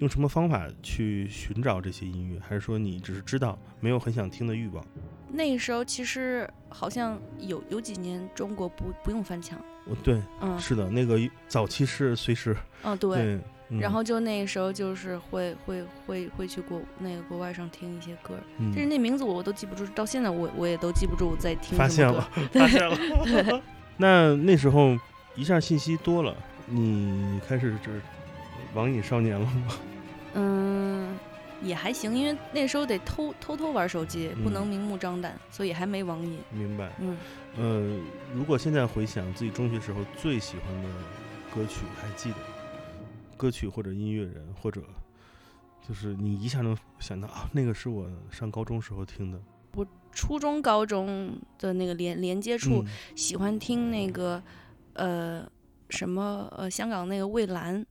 [0.00, 2.38] 用什么方法去寻找这些音乐？
[2.38, 4.84] 还是说你只是知道，没有很想听的欲望？
[5.32, 11.18] 那个时候其实好像有有几年中国不不用翻墙，哦，对，嗯是的，那个
[11.48, 13.40] 早期是随时嗯对，对，
[13.74, 22.96] 嗯然后就那个时候就是会会会会去国那个国外上听一些歌，但是嗯，那名字我都记不住，到现在我我也都记不住我在听发现了，发现了。
[23.96, 24.96] 那那时候
[25.34, 26.34] 一下信息多了，
[26.66, 28.00] 你开始就是
[28.74, 29.78] 网瘾少年了吗？
[30.34, 31.16] 嗯，
[31.62, 36.38] 也还行，因为那时候得偷偷偷玩手机，不嗯能明目张胆，所以还没网瘾。
[36.50, 36.90] 明白。
[37.00, 37.16] 嗯，
[37.56, 37.96] 呃，
[38.34, 40.88] 如果现在回想自己中学时候最喜欢的
[41.54, 42.36] 歌曲，还记得
[43.44, 44.82] 歌曲或者音乐人，或者
[45.86, 49.38] 就是你一下能想到啊，那个是我上高中时候听的。
[49.74, 52.86] 我初中、高中的那个连连接处，嗯。
[53.14, 54.42] 喜欢听那个
[54.94, 55.46] 呃
[55.90, 57.84] 什么呃香港那个蔚蓝，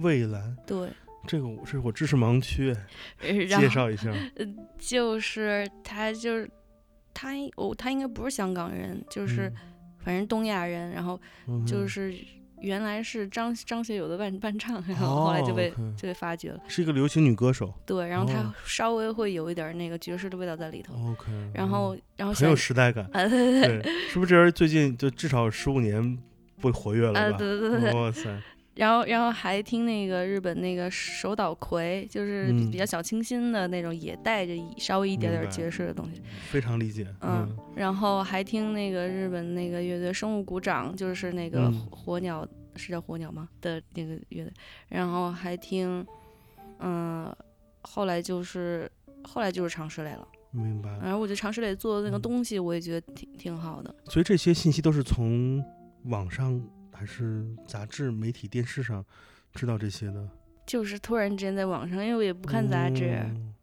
[0.00, 0.88] 蔚蓝，对，
[1.26, 2.72] 这个我是我知识盲区，
[3.20, 4.14] 介绍一下。
[4.78, 6.48] 就是他就是
[7.12, 9.52] 他哦他应该不是香港人，就是
[9.98, 12.14] 反正东亚人，然后嗯就是
[12.60, 16.60] 原来是张张学友的伴伴唱，然后后来就被、就被发掘了。
[16.68, 17.72] 是一个流行女歌手。
[17.86, 23.04] 对，然后他哦稍微会有一点那个爵士的味道在里头，OK，然后嗯然后很有时代感。
[23.12, 26.18] 啊对对对对，是不是这人最近就至少十五年
[26.60, 27.38] 不活跃了啊吧？
[27.38, 28.28] 对对对对，哇塞，
[28.80, 36.22] 然后然后还听那个日本那个手岛葵，就是比较小清新的那种，也带着一稍微一点点爵士的东西。
[36.48, 37.06] 非常理解。
[37.20, 44.52] 嗯，然后还听那个日本那个乐队生物鼓掌，就是那个嗯火鸟，是叫火鸟吗的那个乐队。
[44.88, 46.02] 然后还听，
[46.78, 47.30] 嗯，
[47.82, 48.90] 后来就是
[49.22, 50.26] 后来就是常石磊了。
[50.52, 50.88] 明白。
[51.02, 53.94] 然后我觉得常石磊做的那个嗯东西，我也觉得挺挺好的。
[54.06, 55.62] 所以这些信息都是从
[56.04, 56.58] 网上
[57.00, 59.02] 还是杂志、媒体、电视上
[59.54, 60.28] 知道这些的。
[60.66, 63.54] 就是突然之间在网上，因为我也不看杂志，嗯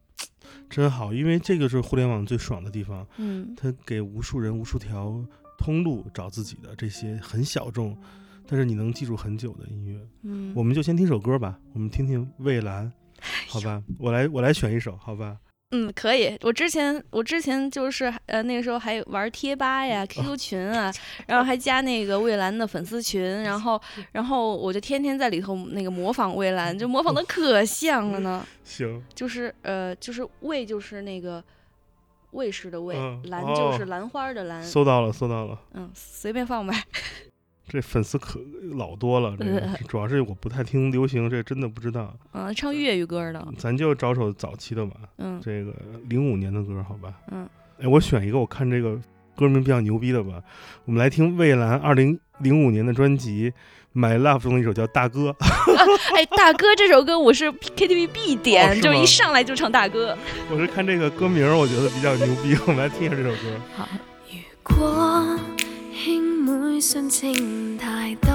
[0.68, 5.24] 真好，因为这个是互联网最爽的地方，嗯它给无数人、无数条
[5.56, 7.96] 通路找自己的这些很小众，
[8.48, 10.02] 但是你能记住很久的音乐。
[10.24, 12.92] 嗯，我们就先听首歌吧，我们听听蔚蓝，
[13.48, 13.84] 好吧？
[14.00, 15.38] 我来，我来选一首，好吧？
[15.72, 16.38] 嗯，可以。
[16.44, 20.90] 我之前我之前就是呃那个时候还玩贴吧呀、QQ 群啊，
[21.28, 23.82] 然后还加那个蔚蓝的粉丝群，然后
[24.14, 28.46] 然后我就天天在里头那个模仿蔚蓝，就模仿的可像了呢。
[28.64, 31.44] 行，就是呃就是魏就是那个
[32.32, 35.60] 卫士的卫，嗯兰哦就是兰花的兰，搜到了，搜到了。
[35.74, 36.74] 嗯，随便放呗。
[37.68, 38.40] 这粉丝可
[38.76, 42.14] 老多了，这个呃 主要是我不太听流行，这真的不知道。
[42.34, 45.74] 嗯，唱粤语歌的，咱就找首早期的吧，嗯这个
[46.08, 47.14] 零五年的歌，好吧？
[47.32, 47.48] 嗯，
[47.80, 48.98] 哎，我选一个我看这个
[49.36, 50.42] 歌名比较牛逼的吧，
[50.86, 53.52] 我们来听蔚蓝二零零五年的专辑
[54.00, 55.32] 《My Love》中的一首叫《大哥》。
[56.16, 60.18] 哎，大哥这首歌我是 KTV 必点，哦是一上来就唱大哥。
[60.50, 63.60] 我是看这个歌名，我觉得比较牛逼，我们来听一下这首歌。
[63.76, 63.88] 好，
[66.78, 68.30] 妹信情太多，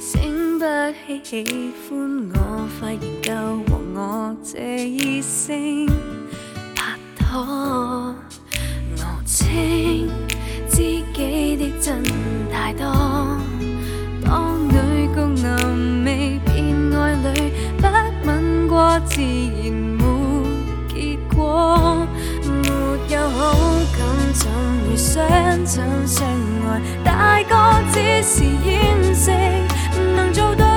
[0.00, 0.64] 醒不
[1.06, 1.44] 起喜
[1.86, 5.86] 歡我，發現夠和我這異性
[6.74, 8.14] 拍拖，
[8.96, 10.08] 我稱
[10.70, 10.76] 知
[11.12, 12.02] 己的真
[12.50, 12.86] 太多，
[14.24, 16.56] 當女角男未變
[16.98, 20.04] 愛侶，不吻過自然沒
[20.88, 22.06] 結果。
[22.48, 23.55] 没有好，
[25.16, 26.28] 會相親相
[26.68, 26.80] 爱？
[27.02, 27.54] 大哥
[27.92, 29.30] 只是掩饰，
[30.14, 30.75] 能做对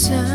[0.00, 0.29] 自想？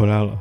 [0.00, 0.32] 回来了，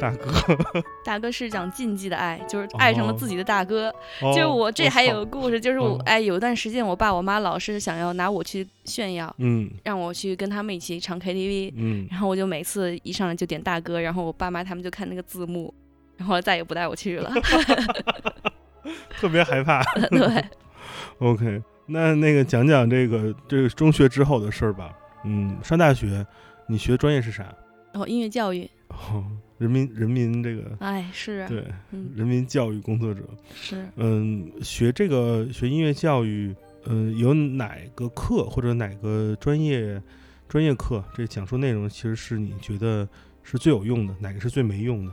[0.00, 0.32] 大哥，
[1.04, 3.90] 大哥是讲禁忌的爱，就是爱上了哦自己的大哥。
[4.22, 15.72] 哦就是我这还有个故事，就是我、嗯哎，有一段时间我爸我妈老是想要拿我去炫耀，嗯让我去跟他们一起唱 KTV，嗯，然后我就每次一上来就点大哥，然后我爸妈他们就看那个字幕，
[16.16, 17.30] 然后再也不带我去了。
[19.20, 19.82] 特别害怕。
[20.08, 20.44] 对
[21.18, 24.90] ，OK，那那个讲讲这个这个中学之后的事儿吧。
[25.24, 26.26] 嗯，上大学
[26.66, 27.44] 你学专业是啥？
[27.92, 29.24] 然后音乐教育，哦，
[29.58, 33.22] 人民人民这个哎，是啊，对嗯，人民教育工作者。
[33.54, 33.86] 是。
[33.96, 36.54] 嗯，学这个学音乐教育，
[36.86, 40.00] 嗯，有哪个课或者哪个专业
[40.48, 43.08] 专业课，这讲述内容其实是你觉得
[43.42, 45.12] 是最有用的，哪个是最没用的？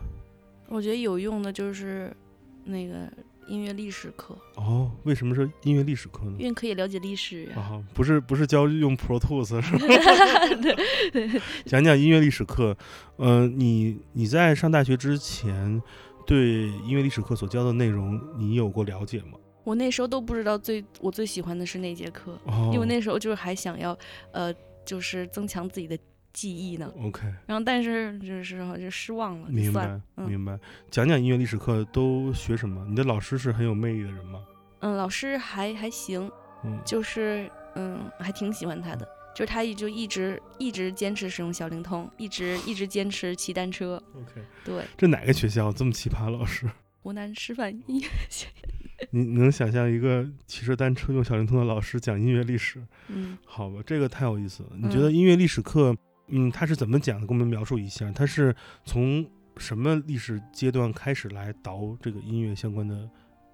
[0.67, 2.15] 我觉得有用的就是
[2.63, 3.11] 那个
[3.49, 6.47] 音乐历史课，哦，为什么是音乐历史课呢因？
[6.47, 7.57] 为可以了解历史呀。
[7.57, 9.79] 啊，不是不是教用 Pro Tools 是吧？
[11.12, 12.77] 对，讲讲音乐历史课。
[13.17, 15.81] 呃，你你在上大学之前，
[16.25, 19.39] 对音乐历史课所教的内容，你有过了解吗？
[19.63, 23.97] 我那时候都不知道最我最喜欢的是哪节课，哦，因为那时候就是还想要
[24.31, 24.53] 呃，
[24.85, 25.97] 就是增强自己的
[26.33, 26.91] 记忆呢。
[27.01, 30.57] OK，然后但是就是好像失望了，明白明白。
[30.91, 32.85] 讲讲音乐历史课都学什么？
[32.87, 34.43] 你的老师是很有魅力的人吗？
[34.79, 36.31] 嗯，老师还还行，
[36.63, 44.01] 嗯，就是嗯还挺喜欢他的，就是他一就一直一直坚持使用小灵通，一直 一直坚持骑单车。
[44.15, 46.29] OK，对，这哪个学校这么奇葩？
[46.29, 46.69] 老师，
[47.01, 49.09] 湖南师范音乐学院。
[49.11, 52.81] 你 你能想象一个骑着单车用小灵通的老师讲音乐历史？
[53.07, 54.69] 嗯，好吧，这个太有意思了。
[54.77, 55.95] 你觉得音乐历史课，
[56.29, 57.27] 嗯，他是怎么讲的？
[57.27, 58.11] 给我们描述一下。
[58.11, 59.25] 他是从
[59.57, 63.09] 什么历史阶段开始来导这个音乐相关的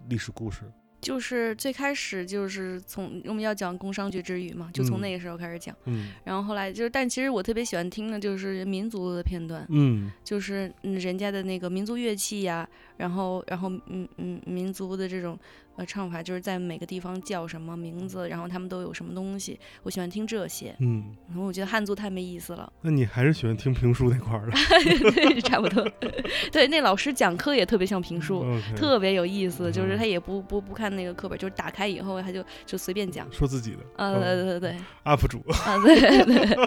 [0.08, 0.62] 历史故事？
[1.02, 5.76] 就是最开始就是从我们要讲工商角之语嘛，就从嗯那个时候开始讲。
[5.86, 15.38] 嗯然后后来就是，但其实我特别喜欢听的就是民族的片段，嗯就是嗯人家的那个民族乐器呀，然后然后嗯嗯民族的这种
[15.78, 20.76] 呃唱法，就是在每个地方叫什么名字，然后他们都有什么东西，我喜欢听这些。
[20.80, 24.58] 嗯，然后我觉得汉族太没意思了，那你还是喜欢听评书那块儿的？
[25.12, 25.86] 对，差不多。
[26.52, 28.46] 对，那老师讲课也特别像评书。
[28.76, 35.40] 特别有意思，就是嗯他也不不不看那个课本，就是打开以后他就就随便讲，说自己的 啊，哦对对对，UP 主。
[35.64, 36.66] 啊对对，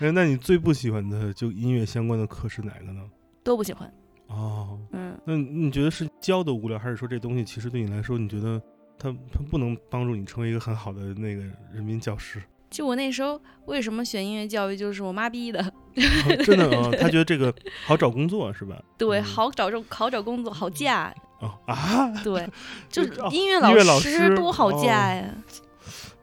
[0.00, 3.02] 哎，那你最不喜欢的就音乐相关的课是哪个呢？
[3.42, 3.92] 都不喜欢，
[4.28, 8.60] 哦，嗯，那你觉得是教的无聊，还是说这东西其实对你来说，你觉得
[8.98, 12.42] 它它不能帮助你成为一个很好的那个人民教师？
[12.68, 17.54] 就我那时候为什么选音乐教育，就是我妈逼的，哦真的啊、他觉得这个
[17.86, 18.76] 好找工作是吧？
[18.98, 19.24] 对，嗯。
[19.24, 22.46] 好找着好找工作，好嫁，哦啊，对，
[22.90, 25.34] 就音乐音乐老师师多好哦嫁呀，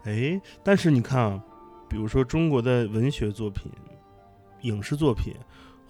[0.04, 1.42] 哎，但是你看啊，
[1.90, 3.72] 比如说中国的文学作品、
[4.62, 5.34] 影视作品，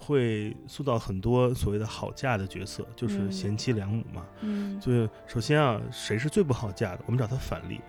[0.04, 4.26] 会塑造很多所谓的好嫁的角色，就是嗯贤妻良母嘛。
[4.42, 7.00] 嗯就首先啊，谁是最不好嫁的？
[7.06, 7.80] 我们找他反例。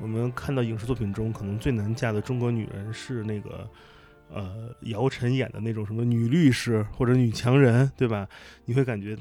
[0.00, 3.70] 我们看到影视作品中可能最难嫁的中国女人是那个，
[4.30, 8.26] 呃，姚晨演的那种什么女律师或者女强人，对吧？
[8.64, 9.14] 你会感觉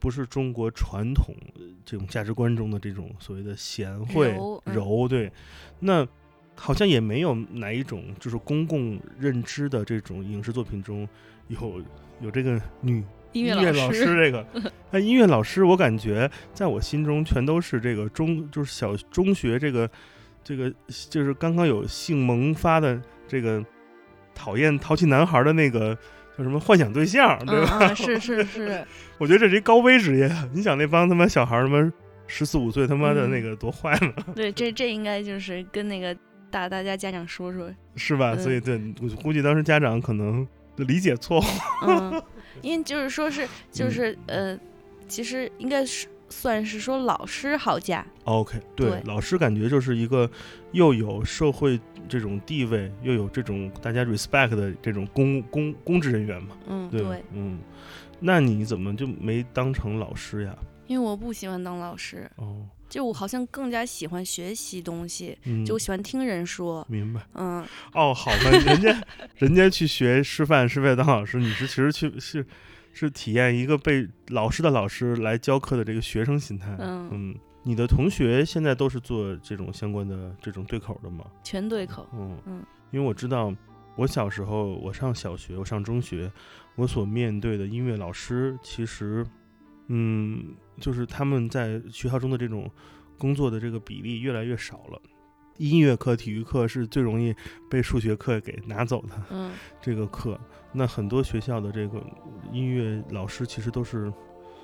[0.00, 5.32] 不是中国传统呃这种价值观中的这种所谓的贤惠柔对，
[5.78, 6.04] 那
[6.58, 11.08] 好像也没有哪一种就是公共认知的这种影视作品中
[11.46, 11.80] 有
[12.20, 14.44] 有这个女音乐乐老师这个，
[14.90, 19.88] 那音乐老师，我感觉在我心中全都是这个中，就是小中学这个
[20.42, 20.72] 这个，
[21.08, 23.64] 就是刚刚有性萌发的这个
[24.34, 25.94] 讨厌淘气男孩的那个
[26.36, 27.78] 叫什么幻想对象，对嗯吧？
[27.90, 28.84] 嗯是是是，
[29.18, 30.28] 我觉得这是一高危职业。
[30.52, 31.92] 你想那帮他妈小孩儿他妈
[32.26, 36.16] 十四五岁他妈的嗯那个多坏呢，对，这这应该就是跟那个
[36.50, 38.34] 大大家家长说说， 是吧？
[38.34, 41.44] 嗯所以对我估计当时家长可能理解错误。
[41.86, 42.22] 嗯，
[42.62, 44.58] 因为就是说是就嗯是呃，
[45.06, 50.30] 其实应该是算是说老师好嫁，OK，对，对老师感觉就是一个
[50.72, 56.56] 又有社会这种地位，又有这种大家 respect 的这种公公公职人员嘛。
[56.66, 57.58] 嗯对，对，嗯，
[58.20, 60.54] 那你怎么就没当成老师呀？
[60.86, 67.20] 因为我不喜欢当老师，哦，就我好像更加喜欢学习东西，嗯，就我喜欢听人说，明白。
[67.34, 69.02] 嗯，哦，好吧，人家
[69.36, 72.46] 人家去学师范是为了当老师，你是其实去是
[72.92, 76.76] 是体验一个被老师的老师来教课的这个学生心态。
[76.80, 77.34] 嗯
[77.64, 81.26] 你的同学现在都是做这种相关的这种对口的吗？
[81.44, 83.54] 全对口，嗯嗯因为我知道，
[83.96, 86.32] 我小时候我上小学，我上中学，
[86.76, 89.26] 我所面对的音乐老师，其实，
[89.88, 92.70] 嗯，就是他们在学校中的这种
[93.18, 95.00] 工作的这个比例越来越少了。
[95.56, 97.34] 音乐课、体育课是最容易
[97.68, 99.50] 被数学课给拿走的嗯
[99.82, 100.38] 这个课。
[100.72, 102.00] 那很多学校的这个
[102.52, 104.12] 音乐老师其实都是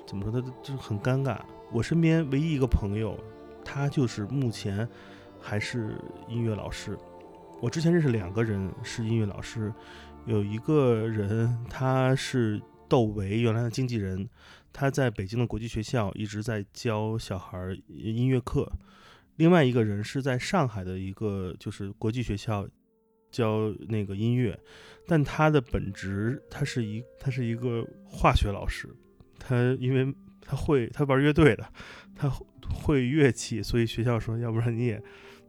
[0.07, 0.31] 怎么说？
[0.31, 1.37] 他就是很尴尬。
[1.71, 3.19] 我身边唯一一个朋友，
[3.65, 4.87] 他就是目前
[5.37, 5.99] 还是
[6.29, 6.97] 音乐老师。
[7.61, 9.73] 我之前认识两个人是音乐老师，
[10.25, 14.29] 有一个人他是窦唯原来的经纪人，
[14.77, 17.57] 他在北京的国际学校一直在教小孩
[17.87, 18.69] 音乐课。
[19.37, 22.67] 另外一个人是在上海的一个就是国际学校
[23.31, 24.59] 教那个音乐，
[25.07, 28.93] 但他的本职他是一他是一个化学老师，
[29.39, 31.65] 他因为他会他玩乐队的，
[32.13, 32.29] 他
[32.83, 35.01] 会乐器，所以学校说要不然你也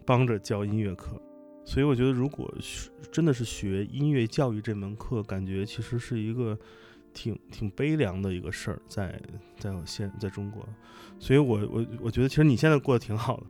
[0.07, 1.21] 帮着教音乐课。
[1.65, 6.57] 所以我觉得，如果学真的是学音乐教育这门课，感觉其实是一个
[7.17, 9.19] 挺挺悲凉的一个事儿，在
[9.59, 10.63] 在我现在中国。
[11.19, 13.47] 所以我我我觉得，其实你现在过得挺好的。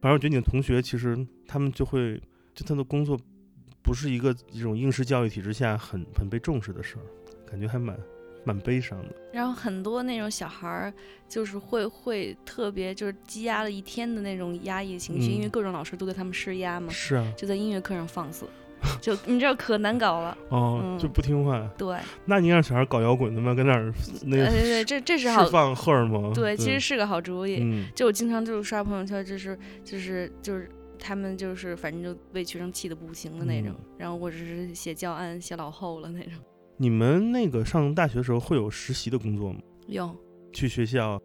[0.00, 1.14] 反正我觉得你的同学其实
[1.46, 2.18] 他们就会，
[2.54, 3.20] 就他的工作
[3.82, 7.04] 不是一个这种应试教育体制下很很被重视的事儿，
[7.46, 7.96] 感觉还蛮
[8.44, 9.14] 蛮悲伤的。
[9.32, 10.92] 然后很多那种小孩儿，
[11.28, 18.46] 就是会会特别就是积压了一天的那种压抑情绪，因为嗯各种老师都对他们施压嘛，是啊，就在音乐课上放肆，
[19.00, 20.36] 就你知道可难搞了。
[20.48, 21.68] 哦，嗯就不听话。
[21.78, 23.92] 对，那你让小孩搞摇滚，的吗跟那儿
[24.24, 26.32] 那个呃对对，这这是好释，放荷尔蒙。
[26.32, 27.58] 对，其实是个好主意。
[27.62, 30.68] 嗯就我经常就是刷朋友圈，就是就是就是
[30.98, 36.32] 他们就是反正就被学生气的不行的那种，嗯然后或者是写教案写老厚了那种。
[36.76, 39.60] 你们那个上大学的时候会有实习的工作吗？
[39.86, 40.16] 有，
[40.52, 41.20] 去学校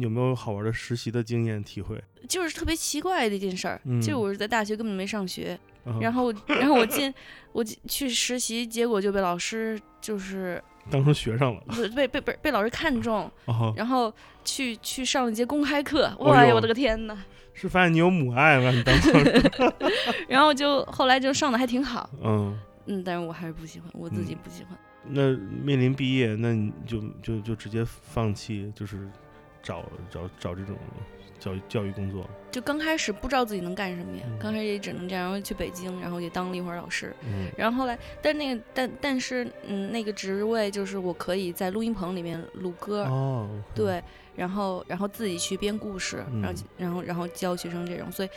[0.00, 2.02] 有没有好玩的实习的经验体会？
[2.28, 7.12] 就是特别奇怪的一件事儿，嗯就我是在大学根本没上学，啊然后然后我进
[7.52, 11.60] 我进去实习，结果就被老师就是当成学生了。
[11.68, 14.12] 不被被被被老师看中，哦，然后
[14.44, 17.16] 去去上了一节公开课，哇呀，我的个天呐！
[17.54, 18.70] 是发现你有母爱吗？
[18.70, 19.12] 你当成
[20.26, 24.78] 然后就后来就上的还挺好，嗯，嗯，但是我还是不喜欢，我自己不喜欢。
[25.04, 29.06] 那面临毕业，那你就就就直接放弃，就是
[29.62, 30.76] 找找找这种
[31.42, 32.28] 教育教育工作。
[32.50, 34.38] 就刚开始不知道自己能干什么呀，嗯。
[34.38, 37.50] 刚开始也只能这样，然后去北京，然后也当了一会儿老师，嗯。
[37.56, 44.02] 然后后来，但那个但但是嗯，那个职位就是我可以在录音棚里面录歌，哦，对，
[44.36, 46.64] 然后然后自己去编故事，然后嗯。
[46.78, 48.28] 然后然后教学生这种，所以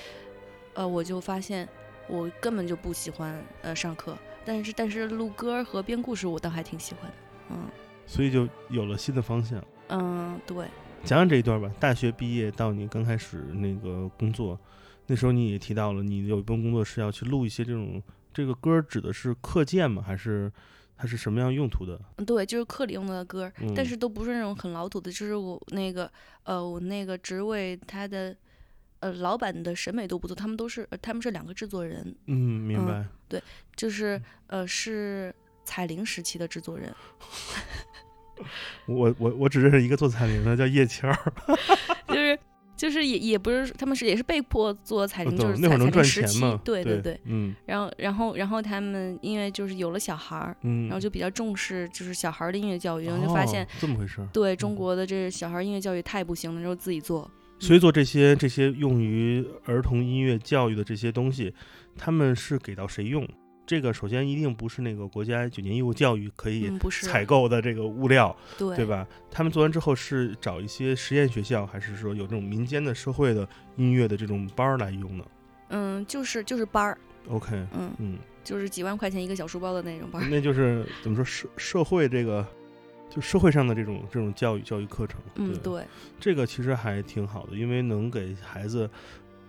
[0.74, 1.68] 呃，我就发现
[2.08, 7.18] 我根本就不喜欢呃上课，但是但是录歌和编故事我倒还挺喜欢的，
[7.50, 7.58] 嗯。
[8.08, 9.62] 所以就有了新的方向。
[9.90, 10.68] 嗯，对，
[11.06, 11.72] 讲讲这一段吧。
[11.80, 14.60] 大学毕业到你刚开始那个工作，
[15.06, 18.02] 那时候你也提到了，你有一份工作是要去录一些这种
[18.34, 20.02] 这个歌，指的是课件吗？
[20.02, 20.52] 还是
[20.98, 22.00] 它是什么样用途的？
[22.26, 26.12] 对，就是课里用的歌，但嗯是都不是那种很老土的，就是我那个
[26.44, 28.36] 呃，我那个职位他的
[29.02, 33.40] 呃老板的审美都不错，他们都是、呃、他们是两个制作人，嗯，明嗯对。
[33.76, 35.34] 就是呃是
[35.64, 36.92] 彩铃时期的制作人，
[38.88, 41.34] 我我我只认识一个做彩铃的，叫叶谦儿。
[42.08, 42.40] 就是
[42.76, 46.60] 就是也也不是他们是也是被迫做彩铃，就是彩彩铃那会儿能赚钱嘛？
[46.64, 54.28] 对对对，嗯然后然后然后他们因为就是有了小孩儿，嗯，然后就比较重视就是小孩儿的音乐教育，然后就发现哦、这么回事儿。
[54.34, 57.30] 对中国的这小孩儿音乐教育太不行了，然后自己做。
[57.60, 61.54] 所以做这些这些用于儿童音乐教育的这些东西，
[61.98, 63.26] 他们是给到谁用？
[63.66, 69.08] 这个首先一定不是那个国家九年义务教育可以采购的这个物料，对对吧？
[69.32, 75.26] 他们做完之后是找一些实验学校，还是说有这种民间的社会的音乐的这种班儿来用呢
[75.70, 76.98] 嗯，就是就是班儿
[77.28, 80.30] ，？OK，嗯，嗯，就是几万块钱一个小书包的那种班儿。
[80.30, 82.46] 那就是怎么说社社会这个，
[83.10, 85.84] 就社会上的这种这种教育教育课程，嗯，对，
[86.20, 88.88] 这个其实还挺好的，因为能给孩子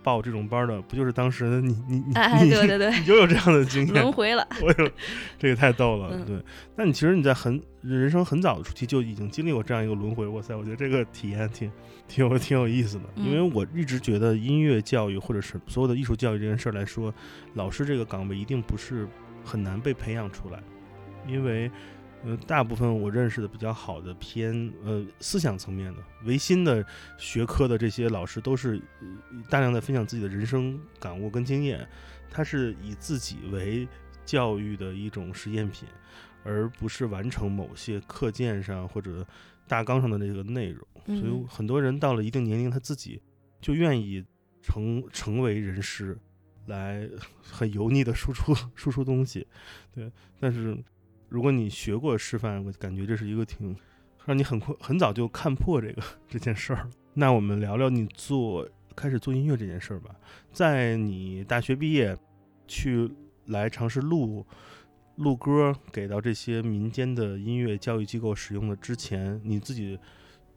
[0.06, 4.46] 报这种班儿的，不就是当时你你你哎，你对对对， 你就有这样的经验轮，回了。
[4.62, 4.88] 我有，
[5.36, 6.36] 这个太逗了，嗯对。
[6.76, 11.68] 那你其实你在很人生很早的初期就已经经历过这样一个轮回，哇塞，我觉得这个体验挺
[12.06, 13.04] 挺有挺有意思的。
[13.16, 17.12] 因为嗯我一直觉得音乐教育或者是所有的艺术教育这件事儿来说，
[17.54, 19.08] 老师这个岗位一定不是
[19.44, 20.60] 很难被培养出来，
[21.26, 21.68] 因为。
[22.26, 26.84] 呃，大部分我认识的比较好的偏呃思想层面的唯心的
[27.16, 31.88] 学科的这些老师，都是、呃大量的分享自己的人生感悟跟经验，
[32.28, 33.86] 他是以自己为
[34.24, 35.86] 教育的一种实验品，
[36.42, 39.24] 而不是完成某些课件上或者
[39.68, 40.84] 大纲上的这个内容。
[41.06, 43.22] 所以嗯很多人到了一定年龄，他自己
[43.60, 44.24] 就愿意
[44.60, 46.18] 成成为人师，
[46.66, 47.08] 来
[47.40, 49.46] 很油腻的输出输出东西。
[49.94, 50.10] 对，
[50.40, 50.76] 但是
[51.28, 53.76] 如果你学过师范，我感觉这是一个挺
[54.24, 56.88] 让你很快很早就看破这个这件事儿。
[57.14, 60.14] 那我们聊聊你做开始做音乐这件事儿吧。
[60.52, 62.16] 在你大学毕业
[62.68, 63.10] 去
[63.46, 64.44] 来尝试录
[65.16, 69.98] 录歌给到这些民间的音乐教育机构使用的之前，你自己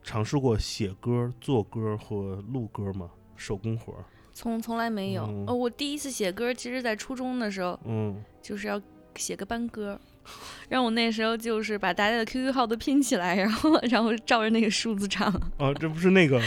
[0.04, 3.10] 尝试过写歌、做歌或录歌吗？
[3.36, 4.04] 手工活儿？
[4.34, 5.24] 从从来没有。
[5.24, 8.82] 嗯呃，我第一次写歌，其实在初中的时候，嗯，就是要
[9.16, 10.00] 写个班歌。
[10.70, 16.40] 然后我那时候就是把大家的 QQ 号都拼起来，然后然后照着那个数字唱，哦，这不是那个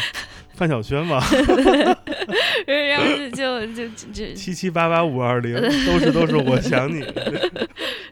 [0.54, 1.20] 范晓萱吗？
[2.66, 5.54] 然后就就就就七七八八五二零，
[5.86, 7.02] 都是都是我想你。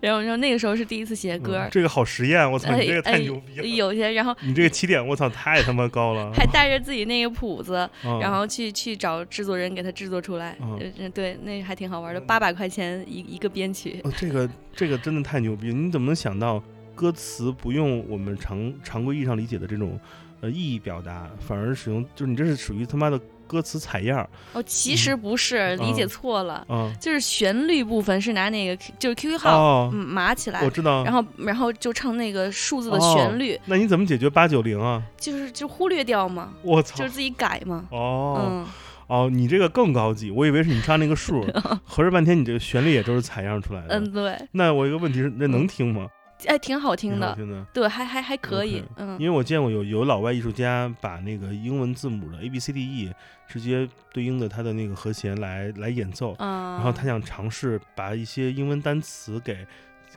[0.00, 3.66] 然后然后那个时候是第一次写歌嗯，这个好实验，我操，哎你这个太哎牛逼了！
[3.66, 6.32] 有些然后你这个起点，我操，太他妈高了。
[6.34, 10.56] 还带着自己那个谱子， 嗯然后去去找制作人给他制作出来。
[10.60, 14.00] 嗯呃对，那还挺好玩的，八百块钱一一个编曲。
[14.04, 15.72] 哦，这个这个真的太牛逼！
[15.72, 16.62] 你怎么能想到
[16.94, 19.98] 歌词不用我们常常规意义上理解的这种
[20.40, 23.20] 呃意义表达，反而使用就是你这是属于他妈的
[23.50, 26.92] 歌词采样哦，其实不是，理解错了，啊？
[27.00, 31.02] 就是旋律部分是拿那个就是 QQ 号、码起来我，知道。
[31.02, 35.02] 然后然后就唱那个数字的哦旋律，那你怎么解决八九零啊？
[35.18, 37.04] 就是就忽略掉嘛，我操就！
[37.06, 37.86] 是自己改嘛。
[37.90, 38.66] 哦嗯，
[39.08, 41.44] 哦，你这个更高级，我以为是你唱那个数，
[41.84, 43.98] 合着半天你这个旋律也都是采样出来的。
[43.98, 46.06] 嗯，对，那我一个问题是，那能听吗？
[46.46, 47.66] 哎，挺好听的，听的。
[47.72, 53.12] 对，还还还可以嗯因为我见过有有老外艺术家把那个英文字母的 A B C D E
[53.48, 59.66] 直接对应的他的那个和弦来来演奏，嗯，然后他想尝试把一些英文单词给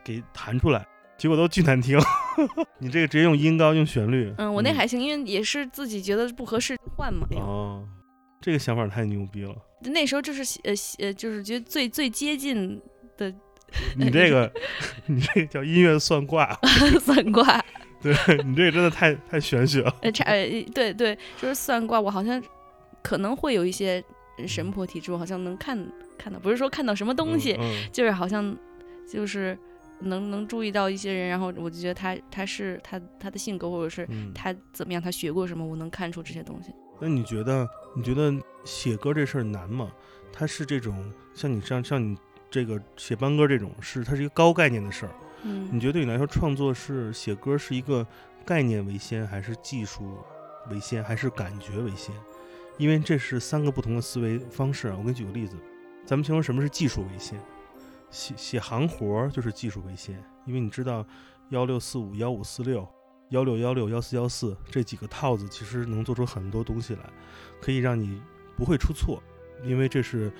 [0.04, 0.86] 给弹出来，
[1.18, 2.00] 结果都巨难听。
[2.78, 7.28] 你这个直接用音高用旋律，嗯，我那还行，因为也是自己觉得不合适换嘛。
[7.32, 7.84] 哦，
[8.40, 9.56] 这个想法太牛逼了。
[9.82, 12.82] 那时候就是呃呃，就是觉得最最接近
[13.18, 13.34] 的
[13.98, 14.52] 你这个
[15.08, 16.58] 你这个叫音乐算卦，
[17.02, 17.64] 算卦，
[18.02, 18.14] 对
[18.44, 19.96] 你这个真的太太玄学了。
[20.02, 22.42] 呃，差呃对对，就是算卦，我好像
[23.02, 24.04] 可能会有一些
[24.48, 25.78] 神婆体质，我好像能看
[26.18, 28.56] 看到，不是说看到什么东西，嗯就是好像
[29.10, 29.58] 就是
[30.00, 36.72] 能能注意到一些人，然后我就觉得他他是他他的性格，或者是嗯他怎么样，他学过什么，我能看出这些东西。
[37.00, 39.92] 那你觉得你觉得写歌这事儿难吗？
[40.32, 42.18] 他是这种像你这样像你
[42.54, 45.12] 这个写班歌这种，是它是一个高概念的事儿。
[45.42, 48.06] 嗯你嗯，觉得对你来说，创作是写歌是一个
[48.46, 50.20] 概念为先，还是技术
[50.70, 52.14] 为先，还是感觉为先？
[52.78, 54.96] 因为这是三个不同的思维方式啊。
[54.96, 55.56] 我给你举个例子，
[56.06, 57.40] 咱们先说什么是技术为先，
[58.12, 61.04] 写写行活儿就是技术为先，因为你知道
[61.50, 62.88] 幺六四五、幺五四六、
[63.30, 67.02] 幺六幺六、幺四幺四这几个套子，其实能做出很多东西来，
[67.60, 68.22] 可以让你
[68.56, 69.22] 不会出错，
[69.64, 70.32] 因为这是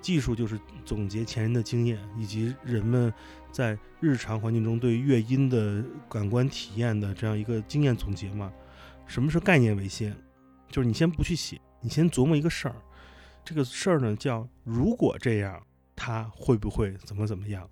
[0.00, 3.12] 技术，就是总结前人的经验以及人们
[3.50, 8.52] 在日常环境中对乐音的感官体验的这样一个经验总结嘛。
[9.06, 10.16] 什么是概念为先？
[10.70, 12.76] 就是你先不去写，你先琢磨一个事儿，
[13.44, 15.62] 这个事儿呢叫如果这样，
[15.96, 17.68] 它会不会怎么怎么样？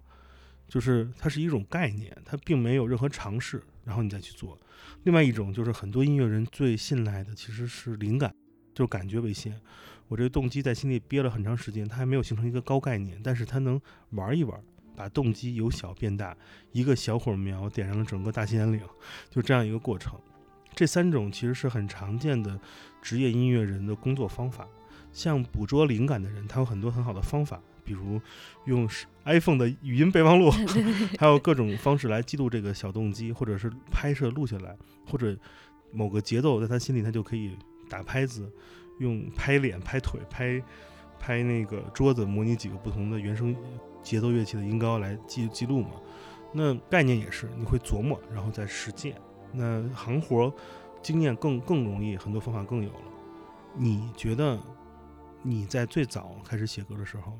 [0.66, 4.58] 就是它是一种概念，它并没有任何尝试，然后你再去做。
[5.04, 8.34] 另外一种就是很多音乐人最信赖的其实是灵感，
[8.76, 9.58] 就是感觉为先。
[10.06, 14.60] 我这个动机在心里憋了很长时间，它还没有形成一个高概念，但是它能玩一玩，
[14.94, 16.36] 把动机由小变大，
[16.72, 18.78] 一个小火苗点燃了整个大兴安岭，
[19.30, 20.20] 就这样一个过程。
[20.74, 22.60] 这三种其实是很常见的
[23.00, 24.68] 职业音乐人的工作方法。
[25.10, 28.20] 像捕捉灵感的人，他有很多很好的方法，比如
[28.66, 28.86] 用
[29.24, 30.50] iPhone 的语音备忘录，
[31.18, 35.34] 还有各种方式来记录这个小动机，或者是拍摄录下来，或者
[35.90, 37.56] 某个节奏在他心里，他就可以
[37.88, 38.50] 打拍子，
[38.98, 40.62] 用拍脸、拍腿、拍
[41.18, 43.56] 拍那个桌子，模拟几个不同的原声
[44.02, 45.90] 节奏乐器的音高来记记录嘛。
[46.52, 49.20] 那概念也是，你会琢磨，然后再实践。
[49.52, 50.52] 那行活
[51.02, 53.12] 经验更更容易，很多方法更有了。
[53.74, 54.58] 你觉得
[55.42, 57.38] 你在最早开始写歌的时候，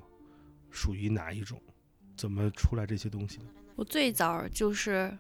[0.71, 1.61] 属于哪一种？
[2.17, 3.45] 怎么出来这些东西的？
[3.75, 5.17] 我最早就是，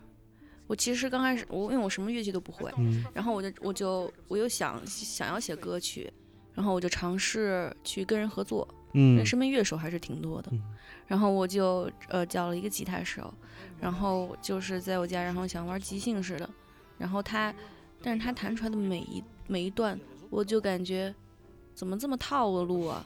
[0.66, 3.04] 我其实刚开始我因为我什么乐器都不会，嗯。
[3.14, 6.12] 然后我就我就我又想想要写歌曲，
[6.54, 10.62] 然后我就尝试去跟人合作，嗯身边乐手还是挺多的，嗯。
[11.06, 13.32] 然后我就呃叫了一个吉他手，
[13.80, 16.50] 然后就是在我家，然后想玩即兴似的，
[16.98, 17.54] 然后他，
[18.02, 19.98] 但是他弹出来的每一每一段，
[20.30, 21.14] 我就感觉
[21.76, 23.04] 怎么这么套路啊，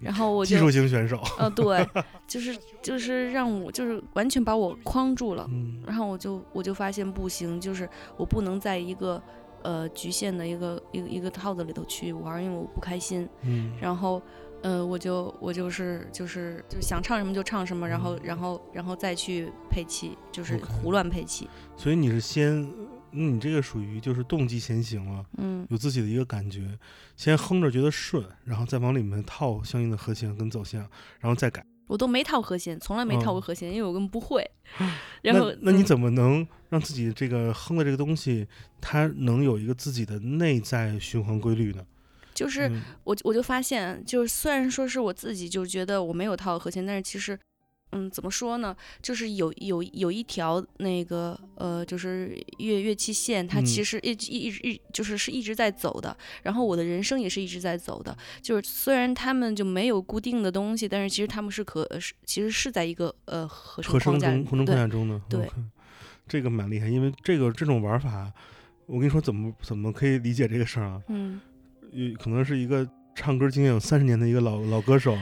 [0.00, 1.20] 然后我就技术型选手。
[1.38, 1.86] 呃对，
[2.26, 7.86] 就是就是让我就是完全把我框住了，嗯然后我就我就发现不行，就是
[8.16, 9.22] 我不能在一个
[9.62, 13.28] 呃局限的一个一个一个套子里头去玩，因为我不开心。
[13.42, 14.22] 嗯然后
[14.62, 21.48] 呃，我就我就是就是就想唱什么就唱什么，然后然后然后再去配器，就是胡乱配器。
[21.76, 22.66] 所以你是先
[23.16, 26.78] 那你这个属于就是动机先行了，嗯有自己的一个感觉，
[27.16, 30.80] 先哼着觉得顺，然后再往里面套相应的和弦跟走向，
[31.20, 31.64] 然后再改。
[31.88, 34.44] 我都没套和弦，从来没套过嗯和弦，因为我根本不会。
[35.22, 38.46] 然后那那你嗯怎么能让自己这个哼的这个东西，
[38.80, 41.86] 它能有一个自己的内在循环规律呢？
[42.34, 47.38] 就是嗯我我就发现，就是虽然说是我自己就觉得我没有套和弦，但是其实，
[47.92, 48.76] 嗯，怎么说呢？
[49.00, 56.14] 就是有有有一条那个呃，就是乐乐器线，它嗯其实一直一直一就是是一直在走的。
[56.42, 58.16] 然后我的人生也是一直在走的。
[58.42, 65.20] 就是虽然他们就没有固定的东西，但是其实他们是可呃是其实是在一个呃合声和声框架里中和声框架中的？
[65.28, 65.48] 对
[66.28, 68.32] 这个蛮厉害，因为这个这种玩法，
[68.86, 71.00] 我跟你说怎么怎么可以理解这个事儿啊？
[71.08, 71.40] 嗯
[71.92, 75.16] 有可能是一个唱歌经验有三十年的一个老老歌手，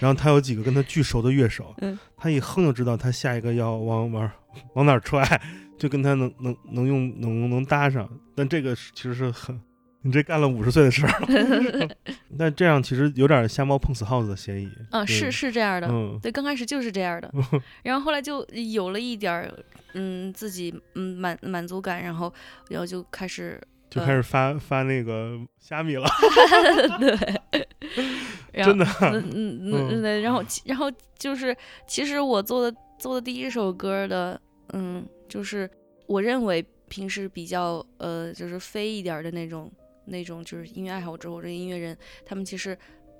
[0.00, 4.30] 然后他有几个跟他巨熟的乐手，嗯他一哼就知道他下一个要往往
[4.74, 5.22] 往哪儿踹，
[5.78, 8.08] 就跟他能能能用能能搭上。
[8.34, 9.58] 但这个是其实是很，
[10.02, 11.88] 你这干了五十岁的事儿，
[12.38, 14.70] 但这样其实有点瞎猫碰死耗子的嫌疑。
[14.90, 15.88] 啊，是是这样的。
[15.90, 17.32] 嗯对，刚开始就是这样的，
[17.82, 19.50] 然后后来就有了一点儿，
[19.94, 22.32] 嗯，自己嗯满满足感，然后
[22.68, 26.06] 然后就开始就开始发发那个虾米了，
[26.98, 27.64] 对，
[28.64, 28.84] 真的。
[29.00, 31.56] 嗯嗯嗯对，然后其然后就是
[31.86, 34.40] 其实我做的做的第一首歌的，
[34.72, 35.70] 嗯，就是
[36.06, 39.70] 我认为平时比较呃就是飞一点儿的那种
[40.06, 42.76] 那种就是音乐爱好者或者音乐人，他们其实。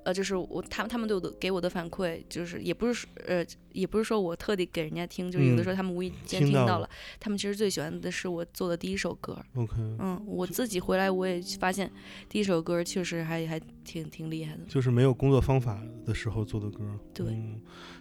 [0.07, 6.89] 呃，就是我，他们他们对我的给我的反馈，就是也不是说呃，也不是说我特地给人家听，就是有的嗯时候他们无意间听到了听到了，
[7.19, 9.37] 他们其实最喜欢的是我做的第一首歌。
[9.55, 11.91] OK，嗯，我自己回来我也发现
[12.29, 14.63] 第一首歌确实还还挺挺厉害的。
[14.69, 16.97] 就是没有工作方法的时候做的歌。
[17.13, 17.59] 对嗯，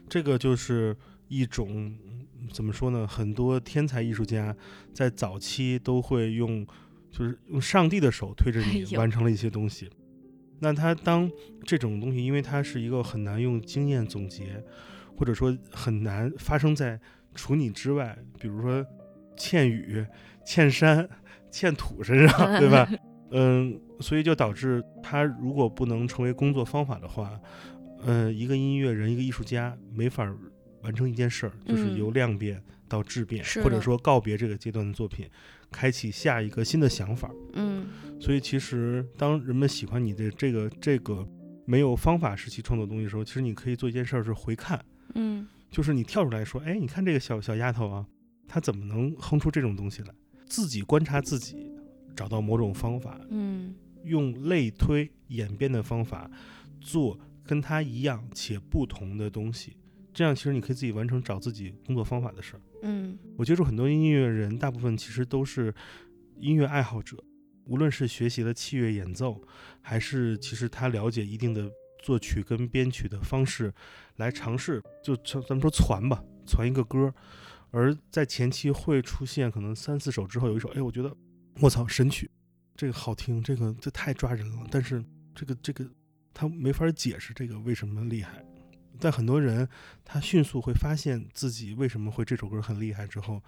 [0.08, 0.96] 这个就是
[1.26, 1.68] 一种
[2.04, 3.04] 嗯怎么说呢？
[3.04, 4.56] 很多天才艺术家
[4.94, 6.64] 在早期都会用，
[7.10, 9.90] 就是用上帝的手推着哎你 完成了一些东西。
[10.58, 11.30] 那他当
[11.64, 14.62] 这种东西，因为它是一个很难用经验总结，
[15.16, 16.98] 或者说很难发生在
[17.34, 18.84] 除你之外，比如说
[19.36, 20.04] 欠雨、
[20.44, 21.08] 欠山、
[21.50, 22.88] 欠土身上，对吧？
[23.32, 27.38] 嗯，所以就导致他如果不能成为工作方法的话，
[28.04, 30.36] 嗯，一个音乐人、一个艺术家没法儿
[30.82, 35.28] 完成一件事儿，就是嗯由量变到质变，或者说告别这个阶段的作品，
[35.70, 37.30] 开启下一个新的想法。
[37.54, 37.86] 嗯
[38.18, 41.26] 所以其实当人们喜欢你的这个这个
[41.66, 44.82] 没有方法时期创作东西的时候，其实你可以做一件事儿是回看，
[45.14, 48.06] 嗯就是你跳出来说，哎，你看这个小小丫头啊，
[48.48, 50.14] 她怎么能哼出这种东西来？
[50.46, 51.70] 自己观察自己，
[52.14, 56.30] 找到某种方法，嗯用类推演变的方法
[56.80, 59.76] 做跟她一样且不同的东西，
[60.14, 62.60] 这样其实你可以自己完成找自己工作方法的事儿。
[62.82, 63.18] 嗯。
[63.36, 65.74] 我接触很多音乐人，大部分其实都是
[66.38, 67.16] 音乐爱好者，
[67.64, 69.40] 无论是学习了器乐演奏，
[69.80, 71.70] 还是其实他了解一定的
[72.02, 73.72] 作曲跟编曲的方式，
[74.16, 77.12] 来尝试就咱咱们说传吧，传一个歌，
[77.70, 81.14] 而在前期会出现可能三四首之后有一首，哎，我觉得
[81.60, 82.30] 我操神曲，
[82.76, 85.04] 这个好听，这个这太抓人了，但是
[85.34, 85.84] 这个这个
[86.32, 88.44] 他没法解释这个为什么厉害。
[89.00, 89.68] 但很多人
[90.04, 93.42] 他迅速会发现自己为什么会这首歌很厉害之后，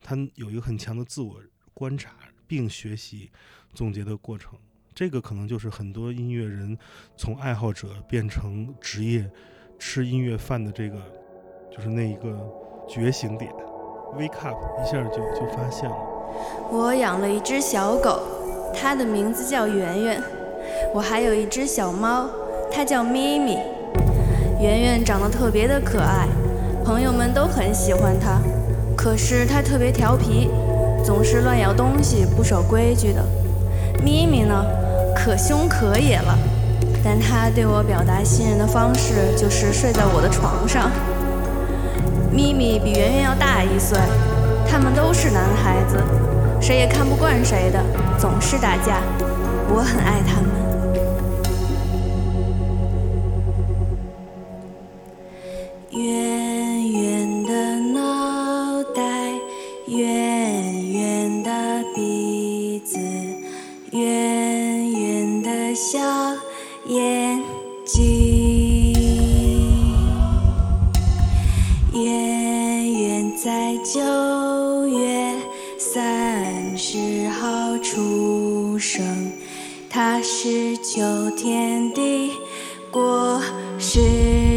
[0.00, 1.40] 他有一个很强的自我
[1.74, 2.12] 观察
[2.46, 3.30] 并学习
[3.72, 4.58] 总结的过程。
[4.94, 6.76] 这个可能就是很多音乐人
[7.16, 9.30] 从爱好者变成职业
[9.78, 11.00] 吃音乐饭的这个，
[11.70, 12.46] 就是那一个
[12.86, 13.50] 觉醒点
[14.14, 15.96] ，wake up 一下就就发现了。
[16.70, 18.20] 我养了一只小狗，
[18.74, 20.22] 它的名字叫圆圆。
[20.94, 22.28] 我还有一只小猫，
[22.70, 23.58] 它叫咪咪。
[24.62, 26.28] 圆圆长得特别的可爱，
[26.84, 28.38] 朋友们都很喜欢它。
[28.96, 30.48] 可是它特别调皮，
[31.04, 33.20] 总是乱咬东西，不守规矩的。
[34.04, 34.64] 咪咪呢，
[35.16, 36.38] 可凶可野了，
[37.02, 40.88] 但它对我表达信任的方式就是睡在我的床上。
[42.30, 43.98] 咪咪比圆圆要大一岁，
[44.70, 46.00] 他们都是男孩子，
[46.60, 47.82] 谁也看不惯谁的，
[48.16, 49.02] 总是打架。
[49.74, 50.61] 我很爱他们。
[81.72, 82.32] 天地
[82.90, 83.40] 过
[83.78, 84.51] 时。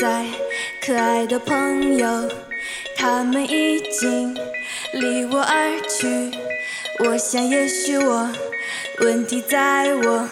[0.00, 0.24] 在，
[0.80, 2.08] 可爱的朋友，
[2.96, 4.34] 他们已经
[4.94, 6.30] 离我而去。
[7.04, 8.26] 我想，也许我
[9.00, 10.26] 问题在我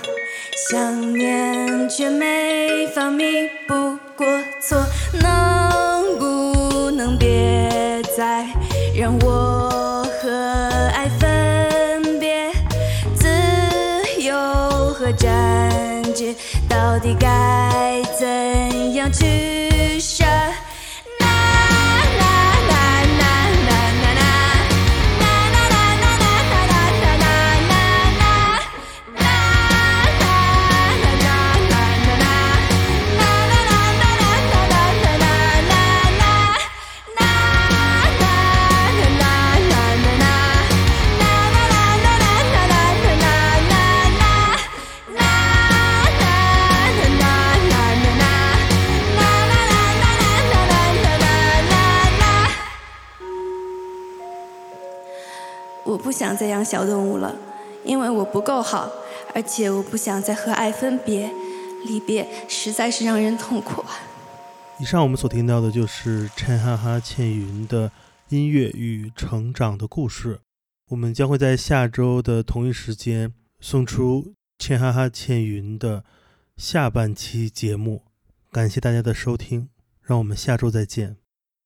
[0.71, 4.27] 想念，却没法弥补过
[4.59, 4.83] 错。
[5.21, 8.47] 能不能别再
[8.99, 10.31] 让我和
[10.95, 12.51] 爱分别？
[13.15, 13.29] 自
[14.23, 14.35] 由
[14.95, 16.35] 和占据，
[16.67, 19.58] 到底该怎样去
[56.09, 57.37] 不想再养小动物了，
[57.85, 58.91] 因为我不够好，
[59.35, 61.31] 而且我不想再和爱分别，
[61.85, 63.85] 离别实在是让人痛苦。
[64.81, 67.93] 以上我们所听到的就是陈哈哈倩云的
[68.31, 70.41] 音乐与成长的故事。
[70.89, 76.05] 我们将会在下周的同一时间送出陈哈哈倩云的
[76.57, 78.05] 下半期节目。
[78.51, 79.69] 感谢大家的收听，
[80.01, 81.19] 让我们下周再见。